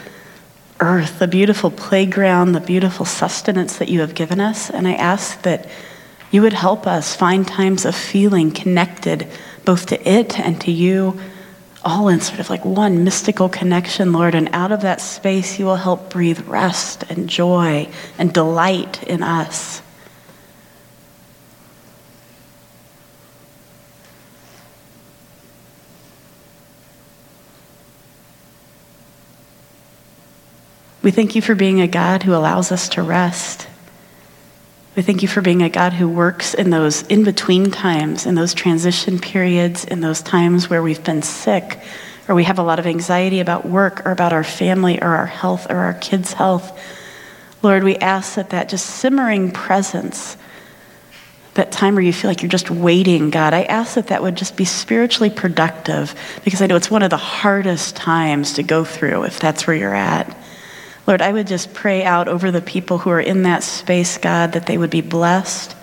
earth, 0.79 1.17
the 1.17 1.27
beautiful 1.27 1.71
playground, 1.71 2.51
the 2.51 2.59
beautiful 2.59 3.03
sustenance 3.03 3.77
that 3.77 3.89
you 3.89 4.01
have 4.01 4.13
given 4.13 4.39
us. 4.39 4.69
And 4.69 4.87
I 4.87 4.93
ask 4.93 5.41
that 5.41 5.67
you 6.29 6.43
would 6.43 6.53
help 6.53 6.85
us 6.85 7.15
find 7.15 7.47
times 7.47 7.83
of 7.83 7.95
feeling 7.95 8.51
connected 8.51 9.27
both 9.63 9.87
to 9.87 10.07
it 10.07 10.39
and 10.39 10.61
to 10.61 10.71
you, 10.71 11.19
all 11.83 12.09
in 12.09 12.21
sort 12.21 12.39
of 12.39 12.51
like 12.51 12.63
one 12.63 13.03
mystical 13.03 13.49
connection, 13.49 14.13
Lord. 14.13 14.35
And 14.35 14.47
out 14.53 14.71
of 14.71 14.81
that 14.81 15.01
space, 15.01 15.57
you 15.57 15.65
will 15.65 15.77
help 15.77 16.11
breathe 16.11 16.41
rest 16.41 17.05
and 17.09 17.27
joy 17.27 17.89
and 18.19 18.31
delight 18.31 19.01
in 19.01 19.23
us. 19.23 19.81
We 31.05 31.11
thank 31.11 31.35
you 31.35 31.41
for 31.43 31.53
being 31.53 31.81
a 31.81 31.87
God 31.87 32.23
who 32.23 32.33
allows 32.33 32.71
us 32.71 32.89
to 32.89 33.03
rest. 33.03 33.67
We 34.95 35.03
thank 35.03 35.21
you 35.21 35.27
for 35.27 35.39
being 35.39 35.61
a 35.61 35.69
God 35.69 35.93
who 35.93 36.09
works 36.09 36.55
in 36.55 36.71
those 36.71 37.03
in 37.03 37.23
between 37.23 37.69
times, 37.69 38.25
in 38.25 38.33
those 38.33 38.55
transition 38.55 39.19
periods, 39.19 39.85
in 39.85 40.01
those 40.01 40.23
times 40.23 40.67
where 40.67 40.81
we've 40.81 41.03
been 41.03 41.21
sick 41.21 41.79
or 42.27 42.33
we 42.33 42.45
have 42.45 42.57
a 42.57 42.63
lot 42.63 42.79
of 42.79 42.87
anxiety 42.87 43.39
about 43.39 43.67
work 43.67 44.03
or 44.03 44.11
about 44.11 44.33
our 44.33 44.43
family 44.43 44.99
or 44.99 45.09
our 45.09 45.27
health 45.27 45.67
or 45.69 45.75
our 45.75 45.93
kids' 45.93 46.33
health. 46.33 46.75
Lord, 47.61 47.83
we 47.83 47.97
ask 47.97 48.33
that 48.33 48.49
that 48.49 48.69
just 48.69 48.87
simmering 48.87 49.51
presence, 49.51 50.37
that 51.53 51.71
time 51.71 51.93
where 51.93 52.03
you 52.03 52.13
feel 52.13 52.31
like 52.31 52.41
you're 52.41 52.49
just 52.49 52.71
waiting, 52.71 53.29
God, 53.29 53.53
I 53.53 53.61
ask 53.61 53.93
that 53.93 54.07
that 54.07 54.23
would 54.23 54.35
just 54.35 54.57
be 54.57 54.65
spiritually 54.65 55.29
productive 55.29 56.15
because 56.43 56.63
I 56.63 56.65
know 56.65 56.77
it's 56.77 56.89
one 56.89 57.03
of 57.03 57.11
the 57.11 57.17
hardest 57.17 57.95
times 57.95 58.53
to 58.53 58.63
go 58.63 58.83
through 58.83 59.25
if 59.25 59.39
that's 59.39 59.67
where 59.67 59.75
you're 59.75 59.93
at. 59.93 60.35
Lord, 61.07 61.21
I 61.21 61.31
would 61.31 61.47
just 61.47 61.73
pray 61.73 62.03
out 62.03 62.27
over 62.27 62.51
the 62.51 62.61
people 62.61 62.97
who 62.97 63.11
are 63.11 63.19
in 63.19 63.43
that 63.43 63.63
space, 63.63 64.17
God, 64.17 64.53
that 64.53 64.65
they 64.65 64.77
would 64.77 64.89
be 64.89 65.01
blessed, 65.01 65.75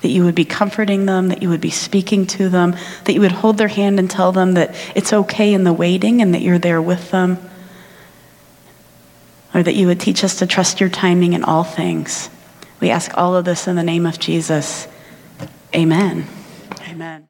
that 0.00 0.08
you 0.08 0.24
would 0.24 0.34
be 0.34 0.44
comforting 0.44 1.06
them, 1.06 1.28
that 1.28 1.42
you 1.42 1.50
would 1.50 1.60
be 1.60 1.70
speaking 1.70 2.26
to 2.28 2.48
them, 2.48 2.74
that 3.04 3.12
you 3.12 3.20
would 3.20 3.32
hold 3.32 3.58
their 3.58 3.68
hand 3.68 3.98
and 3.98 4.10
tell 4.10 4.32
them 4.32 4.52
that 4.54 4.74
it's 4.94 5.12
okay 5.12 5.52
in 5.52 5.64
the 5.64 5.72
waiting 5.72 6.22
and 6.22 6.34
that 6.34 6.42
you're 6.42 6.58
there 6.58 6.80
with 6.80 7.10
them. 7.10 7.38
Or 9.52 9.62
that 9.62 9.74
you 9.74 9.86
would 9.86 10.00
teach 10.00 10.24
us 10.24 10.38
to 10.38 10.46
trust 10.46 10.80
your 10.80 10.88
timing 10.88 11.34
in 11.34 11.44
all 11.44 11.64
things. 11.64 12.28
We 12.80 12.90
ask 12.90 13.16
all 13.16 13.36
of 13.36 13.44
this 13.44 13.68
in 13.68 13.76
the 13.76 13.82
name 13.82 14.06
of 14.06 14.18
Jesus. 14.18 14.88
Amen. 15.74 16.26
Amen. 16.88 17.28